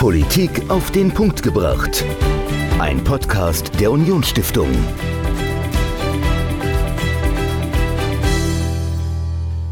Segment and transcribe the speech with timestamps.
[0.00, 2.06] Politik auf den Punkt gebracht.
[2.78, 4.70] Ein Podcast der Unionsstiftung.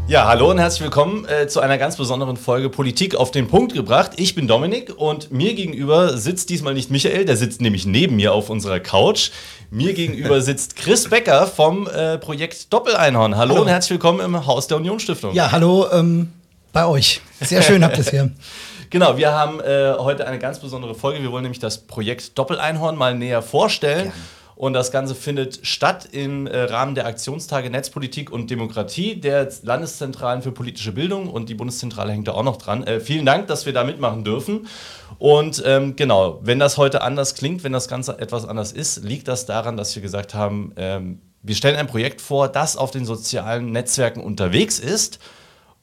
[0.07, 3.73] Ja, hallo und herzlich willkommen äh, zu einer ganz besonderen Folge Politik auf den Punkt
[3.73, 4.11] gebracht.
[4.17, 8.31] Ich bin Dominik und mir gegenüber sitzt diesmal nicht Michael, der sitzt nämlich neben mir
[8.31, 9.31] auf unserer Couch.
[9.71, 13.35] Mir gegenüber sitzt Chris Becker vom äh, Projekt Doppeleinhorn.
[13.35, 15.33] Hallo, hallo, und herzlich willkommen im Haus der Unionsstiftung.
[15.33, 16.31] Ja, hallo ähm,
[16.71, 17.19] bei euch.
[17.41, 18.29] Sehr schön habt ihr es hier.
[18.91, 21.21] Genau, wir haben äh, heute eine ganz besondere Folge.
[21.21, 24.05] Wir wollen nämlich das Projekt Doppeleinhorn mal näher vorstellen.
[24.05, 24.13] Gerne.
[24.55, 30.41] Und das Ganze findet statt im äh, Rahmen der Aktionstage Netzpolitik und Demokratie der Landeszentralen
[30.41, 32.83] für politische Bildung und die Bundeszentrale hängt da auch noch dran.
[32.83, 34.67] Äh, vielen Dank, dass wir da mitmachen dürfen.
[35.19, 39.27] Und ähm, genau, wenn das heute anders klingt, wenn das Ganze etwas anders ist, liegt
[39.27, 43.05] das daran, dass wir gesagt haben, ähm, wir stellen ein Projekt vor, das auf den
[43.05, 45.19] sozialen Netzwerken unterwegs ist.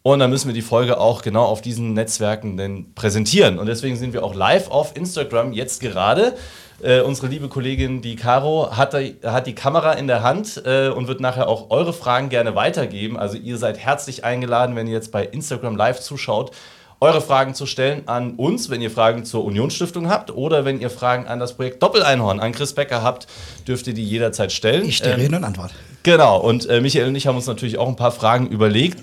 [0.07, 3.59] Und dann müssen wir die Folge auch genau auf diesen Netzwerken denn präsentieren.
[3.59, 6.35] Und deswegen sind wir auch live auf Instagram jetzt gerade.
[6.81, 11.09] Äh, unsere liebe Kollegin, die Caro, hat, hat die Kamera in der Hand äh, und
[11.09, 13.19] wird nachher auch eure Fragen gerne weitergeben.
[13.19, 16.53] Also ihr seid herzlich eingeladen, wenn ihr jetzt bei Instagram live zuschaut,
[17.01, 20.89] eure Fragen zu stellen an uns, wenn ihr Fragen zur Unionsstiftung habt oder wenn ihr
[20.89, 23.27] Fragen an das Projekt Doppeleinhorn, an Chris Becker habt,
[23.67, 24.87] dürft ihr die jederzeit stellen.
[24.87, 25.75] Ich stehe ähm, Rede und Antwort.
[26.05, 29.01] Genau, und äh, Michael und ich haben uns natürlich auch ein paar Fragen überlegt.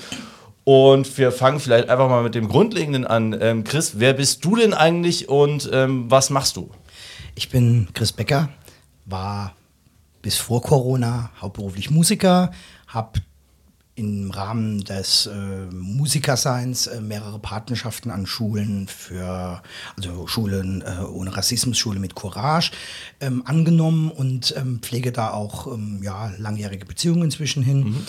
[0.64, 3.36] Und wir fangen vielleicht einfach mal mit dem Grundlegenden an.
[3.39, 6.69] Ähm, Chris, wer bist du denn eigentlich und ähm, was machst du?
[7.36, 8.50] Ich bin Chris Becker,
[9.06, 9.56] war
[10.22, 12.52] bis vor Corona hauptberuflich Musiker,
[12.88, 13.19] habe
[13.95, 19.61] im Rahmen des äh, Musikerseins äh, mehrere Partnerschaften an Schulen für,
[19.95, 22.72] also Schulen äh, ohne Rassismus, Schule mit Courage
[23.19, 27.84] ähm, angenommen und ähm, pflege da auch ähm, ja, langjährige Beziehungen inzwischen hin.
[27.84, 28.08] Mhm.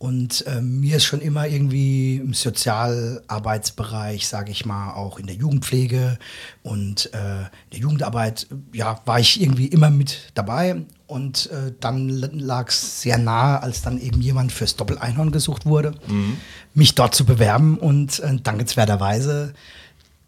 [0.00, 5.36] Und äh, mir ist schon immer irgendwie im Sozialarbeitsbereich, sage ich mal, auch in der
[5.36, 6.18] Jugendpflege
[6.62, 10.86] und äh, der Jugendarbeit, ja, war ich irgendwie immer mit dabei.
[11.06, 15.92] Und äh, dann lag es sehr nahe, als dann eben jemand fürs Doppel-Einhorn gesucht wurde,
[16.08, 16.38] mhm.
[16.72, 17.76] mich dort zu bewerben.
[17.76, 19.52] Und äh, dankenswerterweise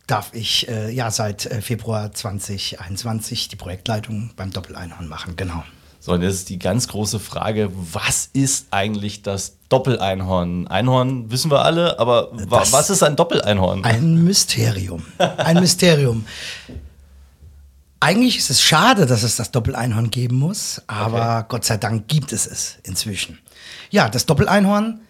[0.07, 5.65] darf ich äh, ja seit äh, Februar 2021 die Projektleitung beim Doppel-Einhorn machen, genau.
[6.05, 10.67] So, und jetzt ist die ganz große Frage, was ist eigentlich das Doppeleinhorn?
[10.67, 13.85] Einhorn wissen wir alle, aber das was ist ein Doppeleinhorn?
[13.85, 15.05] Ein Mysterium.
[15.37, 16.27] Ein Mysterium.
[18.01, 21.47] Eigentlich ist es schade, dass es das Doppeleinhorn geben muss, aber okay.
[21.51, 23.39] Gott sei Dank gibt es es inzwischen.
[23.91, 25.03] Ja, das Doppeleinhorn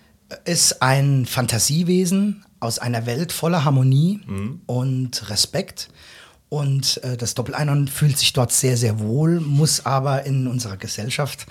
[0.44, 4.60] ist ein Fantasiewesen aus einer Welt voller Harmonie mhm.
[4.66, 5.88] und Respekt.
[6.52, 11.46] Und äh, das Doppeleinhorn fühlt sich dort sehr, sehr wohl, muss aber in unserer Gesellschaft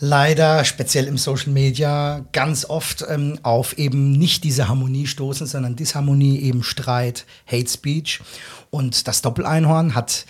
[0.00, 5.76] leider, speziell im Social Media, ganz oft ähm, auf eben nicht diese Harmonie stoßen, sondern
[5.76, 8.22] Disharmonie, eben Streit, Hate Speech.
[8.70, 10.24] Und das Doppeleinhorn hat,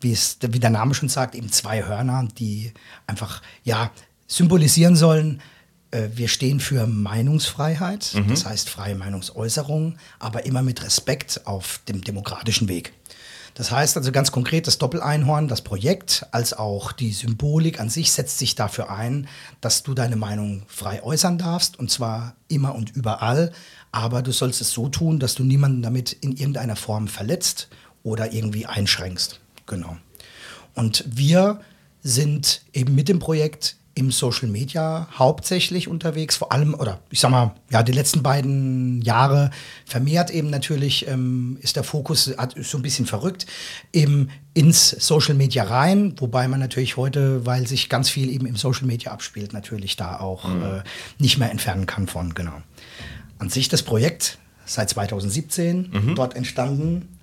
[0.00, 2.74] wie, es, wie der Name schon sagt, eben zwei Hörner, die
[3.08, 3.90] einfach, ja,
[4.28, 5.42] symbolisieren sollen,
[5.90, 8.28] äh, wir stehen für Meinungsfreiheit, mhm.
[8.28, 12.92] das heißt freie Meinungsäußerung, aber immer mit Respekt auf dem demokratischen Weg.
[13.56, 18.12] Das heißt also ganz konkret, das Doppeleinhorn, das Projekt, als auch die Symbolik an sich
[18.12, 19.28] setzt sich dafür ein,
[19.62, 23.52] dass du deine Meinung frei äußern darfst und zwar immer und überall,
[23.92, 27.68] aber du sollst es so tun, dass du niemanden damit in irgendeiner Form verletzt
[28.02, 29.40] oder irgendwie einschränkst.
[29.64, 29.96] Genau.
[30.74, 31.62] Und wir
[32.02, 37.30] sind eben mit dem Projekt im Social Media hauptsächlich unterwegs, vor allem, oder ich sag
[37.30, 39.50] mal, ja, die letzten beiden Jahre
[39.86, 42.24] vermehrt eben natürlich ähm, ist der Fokus
[42.60, 43.46] so ein bisschen verrückt,
[43.94, 48.56] eben ins Social Media rein, wobei man natürlich heute, weil sich ganz viel eben im
[48.56, 50.62] Social Media abspielt, natürlich da auch mhm.
[50.62, 50.82] äh,
[51.18, 52.60] nicht mehr entfernen kann von, genau.
[53.38, 56.14] An sich das Projekt seit 2017 mhm.
[56.16, 57.18] dort entstanden,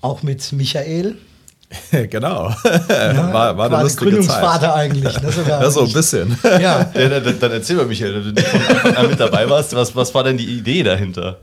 [0.00, 1.18] auch mit Michael,
[2.10, 2.50] genau.
[2.88, 4.74] Ja, war, war eine lustige Gründungsvater Zeit.
[4.74, 5.20] eigentlich.
[5.20, 6.38] Ne, ja, so ein bisschen.
[6.44, 6.90] Ja.
[6.94, 9.94] ja dann, dann, erzähl mal, Michael, wenn du von Anfang an mit dabei warst, was,
[9.96, 11.38] was war denn die Idee dahinter?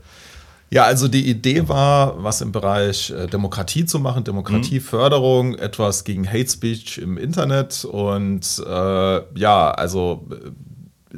[0.70, 5.58] Ja, also die Idee war, was im Bereich äh, Demokratie zu machen, Demokratieförderung, mhm.
[5.58, 10.26] etwas gegen Hate Speech im Internet und äh, ja, also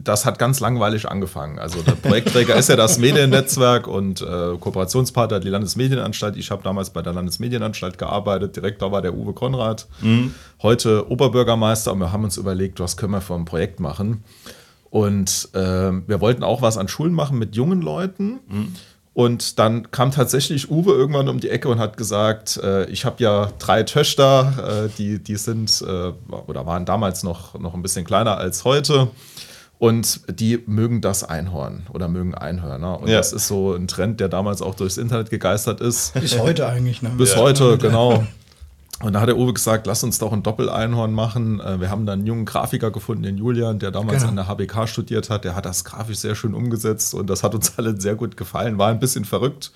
[0.02, 1.58] das hat ganz langweilig angefangen.
[1.58, 6.36] Also der Projektträger ist ja das Mediennetzwerk und äh, Kooperationspartner die Landesmedienanstalt.
[6.36, 8.56] Ich habe damals bei der Landesmedienanstalt gearbeitet.
[8.56, 10.34] Direktor war der Uwe Konrad, mhm.
[10.62, 11.92] heute Oberbürgermeister.
[11.92, 14.22] Und wir haben uns überlegt, was können wir für ein Projekt machen.
[14.90, 15.58] Und äh,
[16.06, 18.40] wir wollten auch was an Schulen machen mit jungen Leuten.
[18.48, 18.74] Mhm.
[19.16, 23.22] Und dann kam tatsächlich Uwe irgendwann um die Ecke und hat gesagt, äh, ich habe
[23.22, 26.12] ja drei Töchter, äh, die, die sind äh,
[26.46, 29.08] oder waren damals noch, noch ein bisschen kleiner als heute.
[29.78, 32.98] Und die mögen das Einhorn oder mögen Einhörner.
[33.00, 33.18] Und Ja.
[33.18, 36.14] das ist so ein Trend, der damals auch durchs Internet gegeistert ist.
[36.14, 37.02] Bis heute eigentlich.
[37.02, 37.10] Ne?
[37.18, 38.24] Bis heute, genau.
[39.02, 41.60] Und da hat der Uwe gesagt, lass uns doch ein Doppeleinhorn machen.
[41.60, 44.30] Äh, Wir haben dann einen jungen Grafiker gefunden, den Julian, der damals Genau.
[44.30, 45.44] an der HBK studiert hat.
[45.44, 48.78] Der hat das grafisch sehr schön umgesetzt und das hat uns alle sehr gut gefallen.
[48.78, 49.72] War ein bisschen verrückt,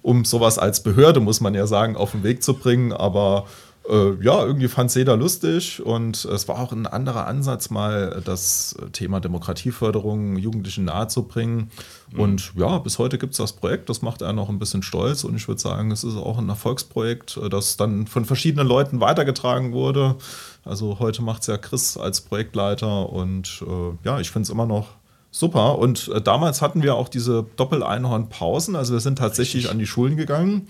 [0.00, 2.94] um sowas als Behörde, muss man ja sagen, auf den Weg zu bringen.
[2.94, 3.44] Aber
[3.88, 8.22] äh, ja, irgendwie fand es jeder lustig und es war auch ein anderer Ansatz, mal
[8.24, 11.70] das Thema Demokratieförderung Jugendlichen nahezubringen.
[12.16, 15.24] Und ja, bis heute gibt es das Projekt, das macht er noch ein bisschen stolz
[15.24, 19.00] und ich würde sagen, es ist auch ein Erfolgsprojekt, äh, das dann von verschiedenen Leuten
[19.00, 20.16] weitergetragen wurde.
[20.64, 24.66] Also heute macht es ja Chris als Projektleiter und äh, ja, ich finde es immer
[24.66, 24.88] noch
[25.30, 25.78] super.
[25.78, 30.16] Und äh, damals hatten wir auch diese Doppel-Einhorn-Pausen, also wir sind tatsächlich an die Schulen
[30.16, 30.68] gegangen.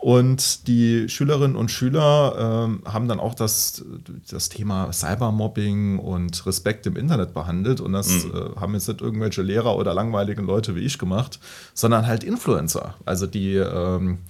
[0.00, 3.84] Und die Schülerinnen und Schüler ähm, haben dann auch das,
[4.30, 7.82] das Thema Cybermobbing und Respekt im Internet behandelt.
[7.82, 11.38] Und das äh, haben jetzt nicht irgendwelche Lehrer oder langweiligen Leute wie ich gemacht,
[11.74, 12.94] sondern halt Influencer.
[13.04, 14.20] Also die, ähm,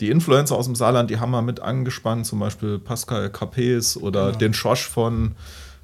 [0.00, 4.32] die Influencer aus dem Saarland, die haben wir mit angespannt, zum Beispiel Pascal Capes oder
[4.32, 5.36] den Schosch von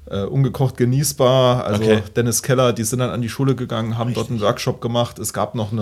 [0.09, 1.65] äh, Ungekocht genießbar.
[1.65, 2.01] Also Okay.
[2.15, 5.19] Dennis Keller, die sind dann an die Schule gegangen, haben dort einen Workshop gemacht.
[5.19, 5.81] Es gab noch eine,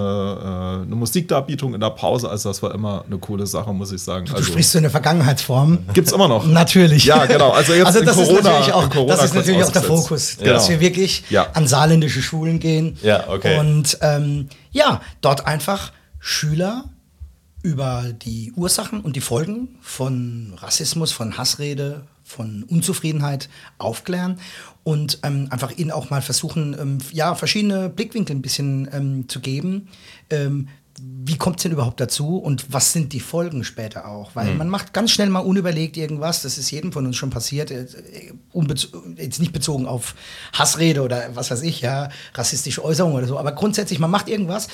[0.81, 4.01] äh, eine Musikdarbietung in der Pause, also das war immer eine coole Sache, muss ich
[4.01, 4.25] sagen.
[4.25, 5.79] Du Also sprichst so eine Vergangenheitsform.
[5.93, 6.45] gibt's immer noch.
[6.45, 7.05] Natürlich.
[7.05, 7.51] Ja, genau.
[7.51, 9.81] Also jetzt also in das Corona- ist natürlich auch, Corona das ist natürlich auch der.
[9.83, 10.53] Fokus, Genau.
[10.53, 11.47] dass wir wirklich Ja.
[11.53, 12.97] an saarländische Schulen gehen.
[13.03, 13.59] Ja, okay.
[13.59, 16.85] Und ähm, ja, dort einfach Schüler
[17.61, 24.39] über die Ursachen und die Folgen von Rassismus, von Hassrede, von Unzufriedenheit aufklären
[24.83, 29.39] und ähm, einfach ihnen auch mal versuchen, ähm, ja, verschiedene Blickwinkel ein bisschen ähm, zu
[29.39, 29.87] geben.
[30.29, 30.67] Ähm,
[30.97, 34.31] wie kommt es denn überhaupt dazu und was sind die Folgen später auch?
[34.33, 37.69] Weil man macht ganz schnell mal unüberlegt irgendwas, das ist jedem von uns schon passiert,
[37.69, 37.85] äh,
[38.53, 38.87] unbez-
[39.17, 40.15] jetzt nicht bezogen auf
[40.53, 44.69] Hassrede oder was weiß ich, ja, rassistische Äußerungen oder so, aber grundsätzlich, man macht irgendwas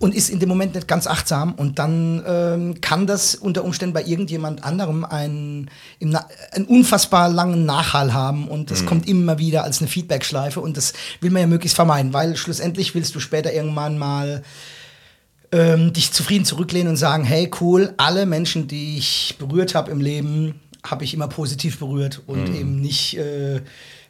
[0.00, 1.52] und ist in dem Moment nicht ganz achtsam.
[1.52, 5.70] Und dann ähm, kann das unter Umständen bei irgendjemand anderem einen,
[6.00, 8.48] einen unfassbar langen Nachhall haben.
[8.48, 10.58] Und das kommt immer wieder als eine Feedbackschleife.
[10.60, 14.42] Und das will man ja möglichst vermeiden, weil schlussendlich willst du später irgendwann mal
[15.52, 20.00] ähm, dich zufrieden zurücklehnen und sagen, hey cool, alle Menschen, die ich berührt habe im
[20.00, 23.60] Leben, habe ich immer positiv berührt und eben nicht äh,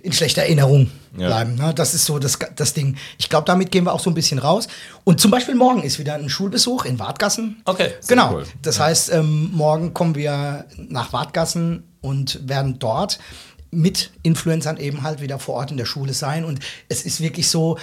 [0.03, 1.27] in schlechter Erinnerung Ja.
[1.29, 1.55] bleiben.
[1.57, 1.73] Ne?
[1.75, 2.97] Das ist so das, das Ding.
[3.19, 4.69] Ich glaube, damit gehen wir auch so ein bisschen raus.
[5.05, 7.61] Und zum Beispiel morgen ist wieder ein Schulbesuch in Wartgassen.
[7.65, 8.35] Okay, Genau.
[8.35, 8.45] cool.
[8.63, 13.19] Das heißt, ähm, morgen kommen wir nach Wartgassen und werden dort
[13.71, 16.45] mit Influencern eben halt wieder vor Ort in der Schule sein.
[16.45, 17.79] Und es ist wirklich so,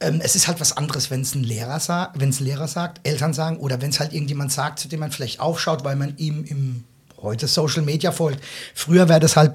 [0.00, 2.68] ähm, es ist halt was anderes, wenn es ein Lehrer sagt, wenn es ein Lehrer
[2.68, 5.96] sagt, Eltern sagen oder wenn es halt irgendjemand sagt, zu dem man vielleicht aufschaut, weil
[5.96, 6.84] man ihm im
[7.20, 8.42] heute Social Media folgt.
[8.74, 9.54] Früher wäre das halt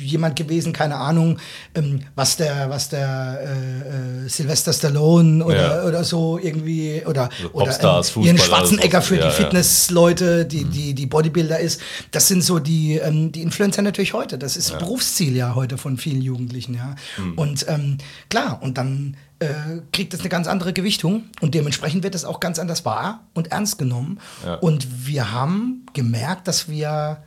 [0.00, 1.38] jemand gewesen, keine Ahnung,
[1.74, 5.84] ähm, was der, was der äh, äh, Sylvester Stallone oder, Ja.
[5.84, 9.30] oder so irgendwie oder, Also oder Popstars, ähm, Ihren Fußballer, Schwarzenegger für die Ja, ja.
[9.32, 11.80] Fitnessleute, die, die, die Bodybuilder ist.
[12.10, 14.38] Das sind so die, ähm, die Influencer natürlich heute.
[14.38, 16.94] Das ist Berufsziel ja heute von vielen Jugendlichen, ja.
[17.36, 17.98] Und ähm,
[18.30, 19.46] klar, und dann äh,
[19.92, 23.52] kriegt das eine ganz andere Gewichtung und dementsprechend wird das auch ganz anders wahr und
[23.52, 24.18] ernst genommen.
[24.44, 24.54] Ja.
[24.54, 27.18] Und wir haben gemerkt, dass wir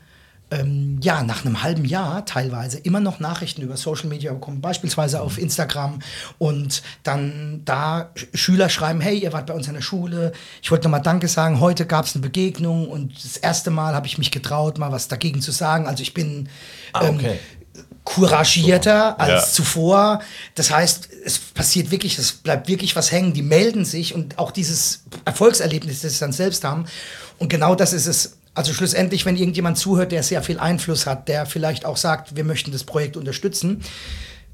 [0.51, 5.21] ähm, ja, nach einem halben Jahr teilweise immer noch Nachrichten über Social Media bekommen, beispielsweise
[5.21, 5.99] auf Instagram
[6.39, 10.31] und dann da Sch- Schüler schreiben, hey, ihr wart bei uns an der Schule,
[10.61, 14.07] ich wollte nochmal Danke sagen, heute gab es eine Begegnung und das erste Mal habe
[14.07, 15.87] ich mich getraut, mal was dagegen zu sagen.
[15.87, 16.49] Also ich bin
[16.93, 17.37] Ah, okay.
[18.03, 19.53] couragierter als Ja.
[19.53, 20.21] zuvor.
[20.55, 23.33] Das heißt, es passiert wirklich, es bleibt wirklich was hängen.
[23.33, 26.85] Die melden sich und auch dieses Erfolgserlebnis, das sie dann selbst haben.
[27.37, 28.35] Und genau das ist es.
[28.59, 32.43] Also schlussendlich, wenn irgendjemand zuhört, der sehr viel Einfluss hat, der vielleicht auch sagt, wir
[32.43, 33.81] möchten das Projekt unterstützen,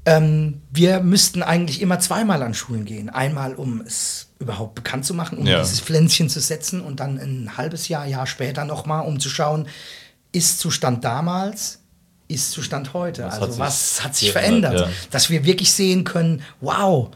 [0.04, 3.10] ähm, wir müssten eigentlich immer zweimal an Schulen gehen.
[3.10, 5.60] Einmal, um es überhaupt bekannt zu machen, um Ja.
[5.60, 9.66] dieses Pflänzchen zu setzen und dann ein halbes Jahr, Jahr später nochmal, um zu schauen,
[10.30, 11.80] ist Zustand damals,
[12.28, 13.24] ist Zustand heute.
[13.24, 14.80] Was hat also sich was hat sich verändert?
[14.80, 14.88] ja.
[15.10, 17.10] Dass wir wirklich sehen können, wow,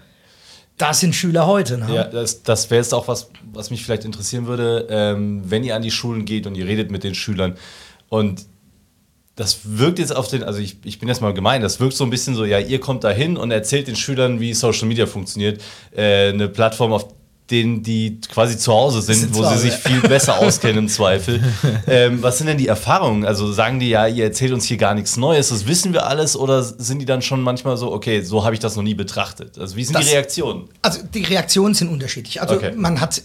[0.81, 1.79] da sind Schüler heute.
[1.79, 1.95] Ne?
[1.95, 5.77] Ja, das, das wäre jetzt auch was, was mich vielleicht interessieren würde, ähm, wenn ihr
[5.77, 7.57] an die Schulen geht und ihr redet mit den Schülern
[8.09, 8.47] und
[9.37, 12.05] das wirkt jetzt auf den, also ich, ich bin jetzt mal gemein, das wirkt so
[12.05, 15.07] ein bisschen so, ja, ihr kommt da hin und erzählt den Schülern, wie Social Media
[15.07, 15.63] funktioniert.
[15.97, 17.09] Äh, eine Plattform, auf
[17.51, 21.43] denen die quasi zu Hause sind, Sind wo sie sich viel besser auskennen im Zweifel.
[21.87, 23.25] Ähm, was sind denn die Erfahrungen?
[23.25, 26.37] Also sagen die ja, ihr erzählt uns hier gar nichts Neues, das wissen wir alles,
[26.37, 29.59] oder sind die dann schon manchmal so, okay, so habe ich das noch nie betrachtet?
[29.59, 30.69] Also wie sind Das- die Reaktionen?
[30.83, 32.41] Also die Reaktionen sind unterschiedlich.
[32.41, 32.73] Also Okay.
[32.77, 33.23] man hat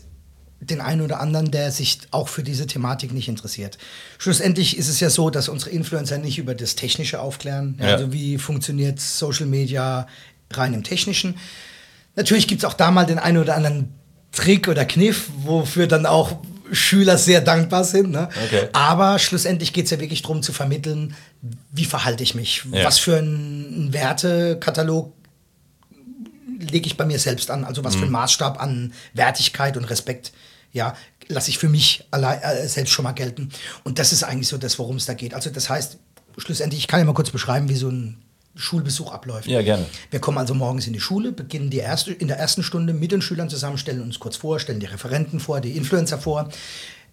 [0.62, 3.77] den einen oder anderen, der sich auch für diese Thematik nicht interessiert.
[4.17, 7.77] Schlussendlich ist es ja so, dass unsere Influencer nicht über das Technische aufklären.
[7.79, 7.94] Ja, Ja.
[7.96, 10.08] Also wie funktioniert Social Media
[10.51, 11.36] rein im Technischen.
[12.15, 13.94] Natürlich gibt es auch da mal den einen oder anderen
[14.35, 16.37] Trick oder Kniff, wofür dann auch
[16.71, 18.11] Schüler sehr dankbar sind.
[18.11, 18.29] Ne?
[18.45, 18.67] Okay.
[18.73, 21.15] Aber schlussendlich geht es ja wirklich darum zu vermitteln,
[21.71, 22.83] wie verhalte ich mich, Ja.
[22.85, 25.13] was für einen Wertekatalog
[26.59, 30.31] lege ich bei mir selbst an, also was für einen Maßstab an Wertigkeit und Respekt,
[30.71, 30.95] ja,
[31.27, 33.49] lasse ich für mich allein, äh, selbst schon mal gelten.
[33.83, 35.33] Und das ist eigentlich so das, worum es da geht.
[35.33, 35.97] Also das heißt,
[36.37, 38.17] schlussendlich, ich kann ja mal kurz beschreiben, wie so ein
[38.55, 39.47] Schulbesuch abläuft.
[39.47, 39.85] Ja, gerne.
[40.12, 43.12] Wir kommen also morgens in die Schule, beginnen die erste, in der ersten Stunde mit
[43.12, 46.50] den Schülern zusammen, stellen uns kurz vor, stellen die Referenten vor, die Influencer vor.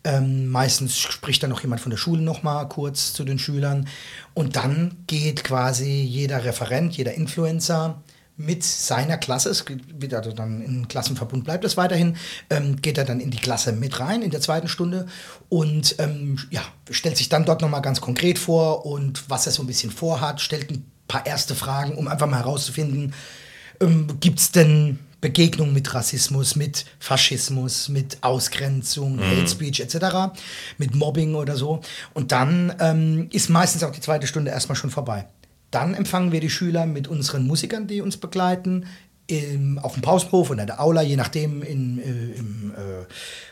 [0.04, 3.88] Ähm, meistens spricht dann noch jemand von der Schule noch mal kurz zu den Schülern.
[4.34, 8.02] Und dann geht quasi jeder Referent, jeder Influencer
[8.36, 12.16] mit seiner Klasse, es wird also dann im Klassenverbund bleibt es weiterhin,
[12.50, 15.06] ähm, geht er dann in die Klasse mit rein in der zweiten Stunde
[15.48, 19.62] und ähm, ja, stellt sich dann dort nochmal ganz konkret vor und was er so
[19.62, 23.12] ein bisschen vorhat, stellt ein paar erste Fragen, um einfach mal herauszufinden,
[23.80, 30.34] ähm, gibt es denn Begegnungen mit Rassismus, mit Faschismus, mit Ausgrenzung, Hate Speech etc.,
[30.78, 31.80] mit Mobbing oder so.
[32.14, 35.26] Und dann ähm, ist meistens auch die zweite Stunde erstmal schon vorbei.
[35.70, 38.86] Dann empfangen wir die Schüler mit unseren Musikern, die uns begleiten,
[39.26, 43.04] im, auf dem Pausenhof oder in der Aula, je nachdem, in, äh, im äh,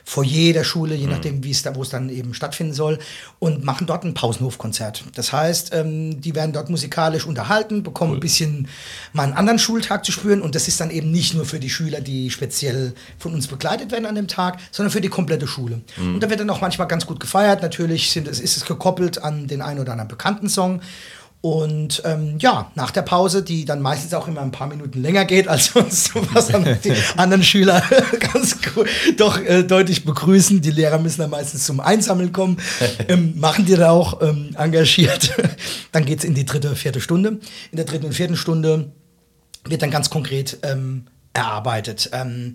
[0.05, 2.99] Foyer der Schule, je nachdem, wie es da, wo es dann eben stattfinden soll,
[3.39, 5.05] und machen dort ein Pausenhofkonzert.
[5.15, 8.69] Das heißt, ähm, die werden dort musikalisch unterhalten, bekommen ein bisschen
[9.13, 11.71] mal einen anderen Schultag zu spüren und das ist dann eben nicht nur für die
[11.71, 15.81] Schüler, die speziell von uns begleitet werden an dem Tag, sondern für die komplette Schule.
[15.99, 17.63] Und da wird dann auch manchmal ganz gut gefeiert.
[17.63, 20.81] Natürlich sind, ist es gekoppelt an den einen oder anderen bekannten Song.
[21.43, 25.25] Und ähm, ja, nach der Pause, die dann meistens auch immer ein paar Minuten länger
[25.25, 27.83] geht als sonst, was dann die anderen Schüler
[28.33, 30.61] ganz cool, doch äh, deutlich begrüßen.
[30.61, 32.59] Die Lehrer müssen dann meistens zum Einsammeln kommen,
[33.09, 35.35] ähm, machen die da auch ähm, engagiert.
[35.93, 37.39] dann geht es in die dritte, vierte Stunde.
[37.71, 38.93] In der dritten und vierten Stunde
[39.65, 42.55] wird dann ganz konkret ähm, erarbeitet, ähm,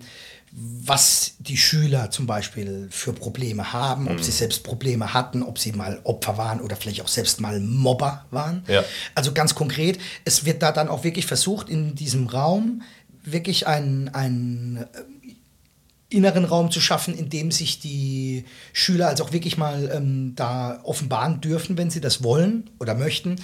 [0.58, 5.72] was die Schüler zum Beispiel für Probleme haben, ob sie selbst Probleme hatten, ob sie
[5.72, 8.64] mal Opfer waren oder vielleicht auch selbst mal Mobber waren.
[8.66, 8.82] Ja.
[9.14, 12.80] Also ganz konkret, es wird da dann auch wirklich versucht, in diesem Raum
[13.22, 14.86] wirklich einen, einen
[16.08, 20.80] inneren Raum zu schaffen, in dem sich die Schüler also auch wirklich mal ähm, da
[20.84, 23.36] offenbaren dürfen, wenn sie das wollen oder möchten.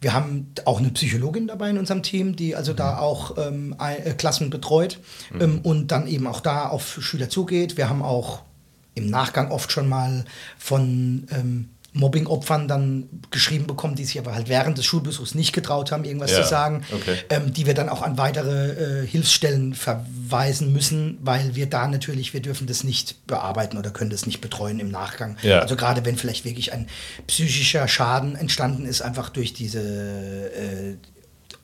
[0.00, 4.12] Wir haben auch eine Psychologin dabei in unserem Team, die also da auch ähm, äh,
[4.12, 4.98] Klassen betreut
[5.40, 7.76] ähm, und dann eben auch da auf Schüler zugeht.
[7.76, 8.42] Wir haben auch
[8.94, 10.24] im Nachgang oft schon mal
[10.58, 15.92] von ähm, Mobbing-Opfern dann geschrieben bekommen, die sich aber halt während des Schulbesuchs nicht getraut
[15.92, 17.16] haben, irgendwas Ja, zu sagen, okay.
[17.28, 22.32] ähm, die wir dann auch an weitere äh, Hilfsstellen verweisen müssen, weil wir da natürlich,
[22.32, 25.36] wir dürfen das nicht bearbeiten oder können das nicht betreuen im Nachgang.
[25.42, 25.58] Ja.
[25.60, 26.88] Also gerade wenn vielleicht wirklich ein
[27.26, 30.96] psychischer Schaden entstanden ist, einfach durch diese äh,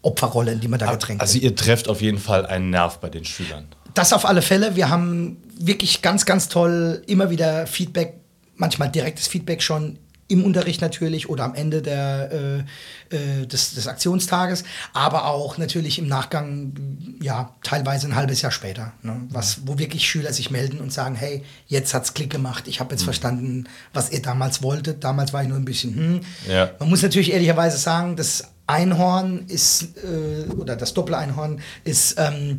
[0.02, 1.44] Opferrolle, in die man da gedrängt Also wird.
[1.44, 3.66] ihr trefft auf jeden Fall einen Nerv bei den Schülern.
[3.94, 4.76] Das auf alle Fälle.
[4.76, 8.14] Wir haben wirklich ganz, ganz toll immer wieder Feedback,
[8.56, 12.64] manchmal direktes Feedback schon im Unterricht natürlich oder am Ende der,
[13.10, 16.74] äh, äh, des, des Aktionstages, aber auch natürlich im Nachgang,
[17.20, 21.14] ja, teilweise ein halbes Jahr später, ne, was, wo wirklich Schüler sich melden und sagen,
[21.14, 25.42] hey, jetzt hat's Klick gemacht, ich habe jetzt verstanden, was ihr damals wolltet, damals war
[25.42, 26.20] ich nur ein bisschen, hm.
[26.46, 26.70] Ja.
[26.78, 32.58] Man muss natürlich ehrlicherweise sagen, das Einhorn ist, äh, oder das Doppeleinhorn ist ähm,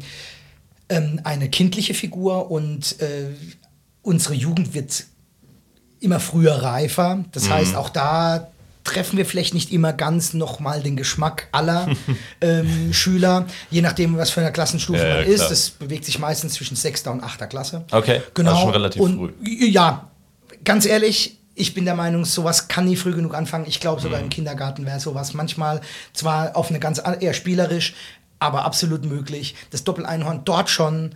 [0.89, 3.27] ähm, eine kindliche Figur und äh,
[4.01, 5.05] unsere Jugend wird
[5.99, 7.23] immer früher reifer.
[7.31, 8.47] Das heißt, auch da
[8.83, 11.87] treffen wir vielleicht nicht immer ganz nochmal den Geschmack aller
[12.41, 15.35] ähm, Schüler, je nachdem, was für eine Klassenstufe Ja, ja, man ist.
[15.37, 15.49] klar.
[15.49, 17.83] Das bewegt sich meistens zwischen sechster und achter Klasse.
[17.91, 18.51] Okay, genau.
[18.51, 19.31] also schon relativ und, früh.
[19.43, 20.09] Ja,
[20.63, 23.65] ganz ehrlich, ich bin der Meinung, sowas kann nie früh genug anfangen.
[23.67, 24.03] Ich glaube, Mhm.
[24.05, 25.81] sogar im Kindergarten wäre sowas manchmal
[26.13, 27.93] zwar auf eine ganz an- eher spielerisch,
[28.39, 31.11] aber absolut möglich, das Doppeleinhorn dort schon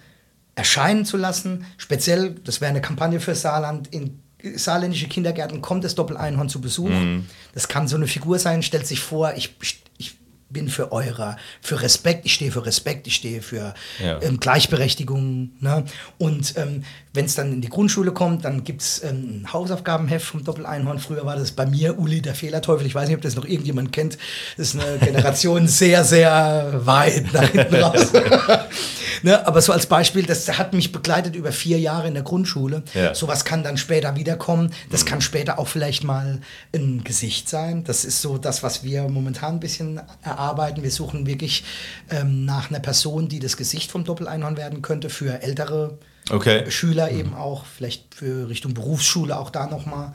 [0.56, 1.66] erscheinen zu lassen.
[1.78, 4.20] Speziell, das wäre eine Kampagne für Saarland, in
[4.56, 6.90] saarländische Kindergärten kommt das Doppeleinhorn zu Besuch.
[6.90, 7.26] Mhm.
[7.54, 9.56] Das kann so eine Figur sein, stellt sich vor, ich,
[9.98, 10.16] ich
[10.54, 14.22] bin für eure, für Respekt, ich stehe für Respekt, ich stehe für Ja.
[14.22, 15.52] ähm, Gleichberechtigung.
[15.60, 15.84] Ne?
[16.18, 16.84] Und ähm,
[17.14, 21.00] wenn es dann in die Grundschule kommt, dann gibt es ähm, ein Hausaufgabenheft vom Doppeleinhorn.
[21.00, 22.88] Früher war das bei mir Uli der Fehlerteufel.
[22.88, 24.18] Ich weiß nicht, ob das noch irgendjemand kennt.
[24.58, 28.12] Das ist eine Generation sehr, sehr weit nach hinten raus.
[29.24, 29.46] ne?
[29.46, 32.84] Aber so als Beispiel, das hat mich begleitet über vier Jahre in der Grundschule.
[32.94, 33.14] Ja.
[33.14, 34.72] Sowas kann dann später wiederkommen.
[34.92, 36.40] Das kann später auch vielleicht mal
[36.74, 37.84] ein Gesicht sein.
[37.84, 40.43] Das ist so das, was wir momentan ein bisschen erarbeiten.
[40.82, 41.64] Wir suchen wirklich
[42.10, 45.98] ähm, nach einer Person, die das Gesicht vom Doppeleinhorn werden könnte für ältere
[46.30, 46.70] Okay.
[46.72, 50.14] Schüler eben auch, vielleicht für Richtung Berufsschule auch da nochmal.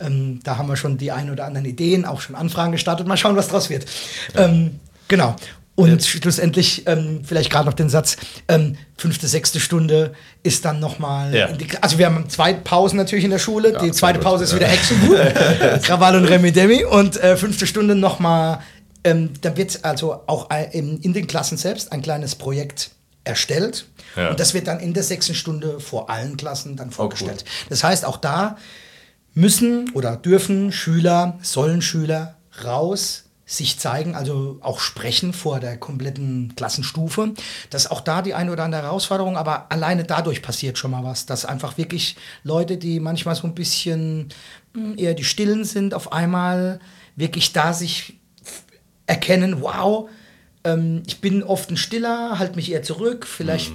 [0.00, 3.06] Ähm, da haben wir schon die ein oder anderen Ideen, auch schon Anfragen gestartet.
[3.06, 3.86] Mal schauen, was draus wird.
[4.36, 5.36] Ähm, genau.
[5.74, 8.16] Und schlussendlich, ähm, vielleicht gerade noch den Satz,
[8.48, 10.12] ähm, fünfte, sechste Stunde
[10.42, 11.34] ist dann nochmal.
[11.34, 11.48] Ja.
[11.80, 13.72] Also, wir haben zwei Pausen natürlich in der Schule.
[13.72, 14.58] die sehr zweite Pause ist ja.
[14.58, 15.16] wieder Hexenbuch,
[15.82, 16.84] Krawall und Remi Demi.
[16.84, 18.60] Und äh, fünfte Stunde nochmal.
[19.04, 22.90] Ähm, da wird also auch in, in den Klassen selbst ein kleines Projekt
[23.24, 23.86] erstellt.
[24.16, 24.30] Ja.
[24.30, 27.44] Und das wird dann in der sechsten Stunde vor allen Klassen dann vorgestellt.
[27.68, 28.56] Das heißt, auch da
[29.34, 36.54] müssen oder dürfen Schüler, sollen Schüler raus sich zeigen, also auch sprechen vor der kompletten
[36.54, 37.34] Klassenstufe.
[37.68, 41.02] Das ist auch da die eine oder andere Herausforderung, aber alleine dadurch passiert schon mal
[41.02, 42.14] was, dass einfach wirklich
[42.44, 44.28] Leute, die manchmal so ein bisschen
[44.72, 46.78] mh, eher die Stillen sind, auf einmal
[47.16, 48.19] wirklich da sich
[49.10, 50.08] erkennen, wow,
[50.64, 53.72] ähm, ich bin oft ein Stiller, halte mich eher zurück, vielleicht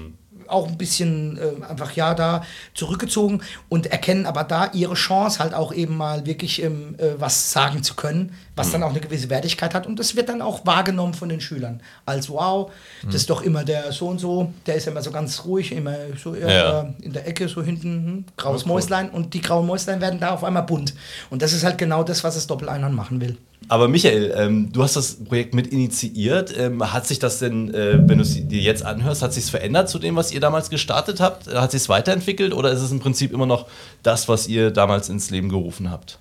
[0.48, 2.44] auch ein bisschen äh, einfach ja da
[2.76, 7.52] zurückgezogen und erkennen aber da ihre Chance halt auch eben mal wirklich ähm, äh, was
[7.52, 10.64] sagen zu können, was dann auch eine gewisse Wertigkeit hat und das wird dann auch
[10.64, 12.72] wahrgenommen von den Schülern als wow,
[13.04, 15.72] das ist doch immer der so und so, der ist ja immer so ganz ruhig,
[15.72, 16.94] immer so eher Ja.
[17.02, 18.68] in der Ecke so hinten, hm, graues.
[18.68, 20.94] Mäuslein und die grauen Mäuslein werden da auf einmal bunt
[21.32, 23.36] und das ist halt genau das, was das Doppel-Einhorn machen will.
[23.68, 26.54] Aber Michael, ähm, du hast das Projekt mit initiiert.
[26.56, 29.90] Ähm, hat sich das denn, äh, wenn du es dir jetzt anhörst, hat sich verändert
[29.90, 31.48] zu dem, was ihr damals gestartet habt?
[31.52, 33.66] Hat sich es weiterentwickelt oder ist es im Prinzip immer noch
[34.04, 36.20] das, was ihr damals ins Leben gerufen habt?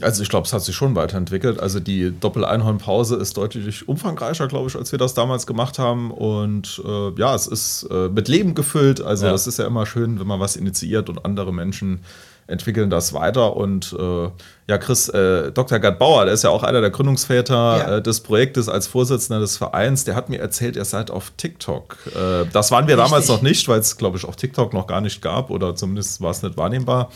[0.00, 1.60] Also ich glaube, es hat sich schon weiterentwickelt.
[1.60, 6.10] Also die Doppel-Einhorn-Pause ist deutlich umfangreicher, glaube ich, als wir das damals gemacht haben.
[6.10, 9.02] Und äh, ja, es ist äh, mit Leben gefüllt.
[9.02, 9.32] Also Ja.
[9.32, 12.00] das ist ja immer schön, wenn man was initiiert und andere Menschen
[12.48, 13.56] entwickeln das weiter.
[13.56, 14.28] Und äh,
[14.68, 15.78] ja, Chris, äh, Dr.
[15.80, 17.96] Gerd Bauer, der ist ja auch einer der Gründungsväter Ja.
[17.96, 21.96] äh, des Projektes als Vorsitzender des Vereins, der hat mir erzählt, ihr seid auf TikTok.
[22.14, 23.36] Äh, das waren wir damals Richtig.
[23.36, 26.30] noch nicht, weil es, glaube ich, auf TikTok noch gar nicht gab oder zumindest war
[26.30, 27.10] es nicht wahrnehmbar.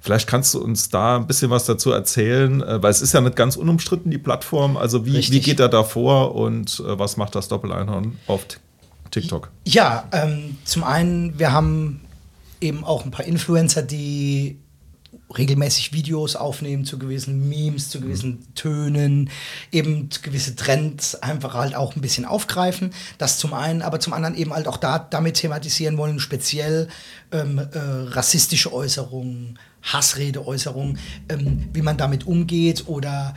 [0.00, 3.20] Vielleicht kannst du uns da ein bisschen was dazu erzählen, äh, weil es ist ja
[3.20, 4.76] nicht ganz unumstritten, die Plattform.
[4.76, 8.58] Also wie, wie geht er da vor und äh, was macht das Doppel-Einhorn auf Tik-
[9.12, 9.50] TikTok?
[9.64, 12.00] Ja, ähm, zum einen, wir haben
[12.60, 14.58] eben auch ein paar Influencer, die
[15.36, 19.30] regelmäßig Videos aufnehmen zu gewissen Memes, zu gewissen Tönen,
[19.70, 22.92] eben gewisse Trends einfach halt auch ein bisschen aufgreifen.
[23.18, 26.88] Das zum einen, aber zum anderen eben halt auch da damit thematisieren wollen, speziell
[27.32, 33.34] ähm, äh, rassistische Äußerungen, Hassredeäußerungen, ähm, wie man damit umgeht oder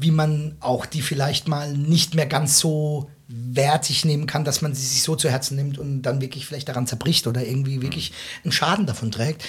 [0.00, 4.74] wie man auch die vielleicht mal nicht mehr ganz so wertig nehmen kann, dass man
[4.74, 8.12] sie sich so zu Herzen nimmt und dann wirklich vielleicht daran zerbricht oder irgendwie wirklich
[8.42, 9.44] einen Schaden davon trägt.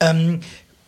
[0.00, 0.40] Ähm,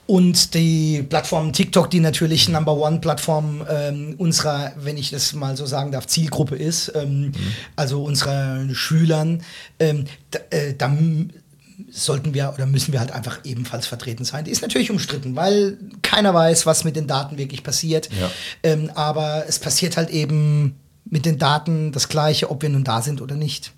[0.09, 5.67] und die Plattform TikTok, die natürlich Number One-Plattform ähm, unserer, wenn ich das mal so
[5.67, 7.33] sagen darf, Zielgruppe ist, ähm,
[7.77, 9.43] also unserer Schülern,
[9.79, 10.97] ähm, da, äh, da
[11.91, 14.47] sollten wir oder müssen wir halt einfach ebenfalls vertreten sein.
[14.47, 18.09] Die ist natürlich umstritten, weil keiner weiß, was mit den Daten wirklich passiert.
[18.19, 18.31] Ja.
[18.63, 23.03] Ähm, aber es passiert halt eben mit den Daten das Gleiche, ob wir nun da
[23.03, 23.73] sind oder nicht.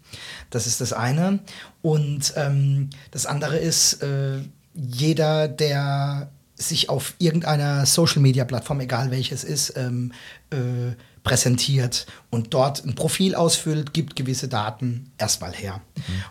[0.51, 1.41] Das ist das eine.
[1.83, 4.39] Und ähm, das andere ist, äh,
[4.75, 10.13] jeder, der sich auf irgendeiner Social-Media-Plattform, egal welches ist, ähm,
[10.51, 15.81] äh, präsentiert und dort ein Profil ausfüllt, gibt gewisse Daten erstmal her.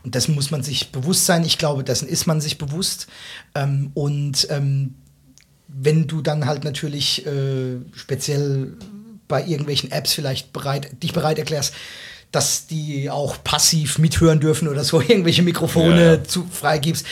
[0.03, 1.43] Und dessen muss man sich bewusst sein.
[1.45, 3.07] Ich glaube, dessen ist man sich bewusst.
[3.55, 4.95] Ähm, und ähm,
[5.67, 8.77] wenn du dann halt natürlich äh, speziell
[9.27, 11.73] bei irgendwelchen Apps vielleicht bereit, dich bereit erklärst,
[12.31, 16.23] dass die auch passiv mithören dürfen oder so irgendwelche Mikrofone Ja, ja.
[16.23, 17.05] zu freigibst,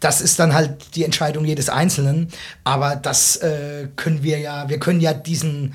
[0.00, 2.28] das ist dann halt die Entscheidung jedes Einzelnen.
[2.64, 5.74] Aber das äh, können wir ja, wir können ja diesen,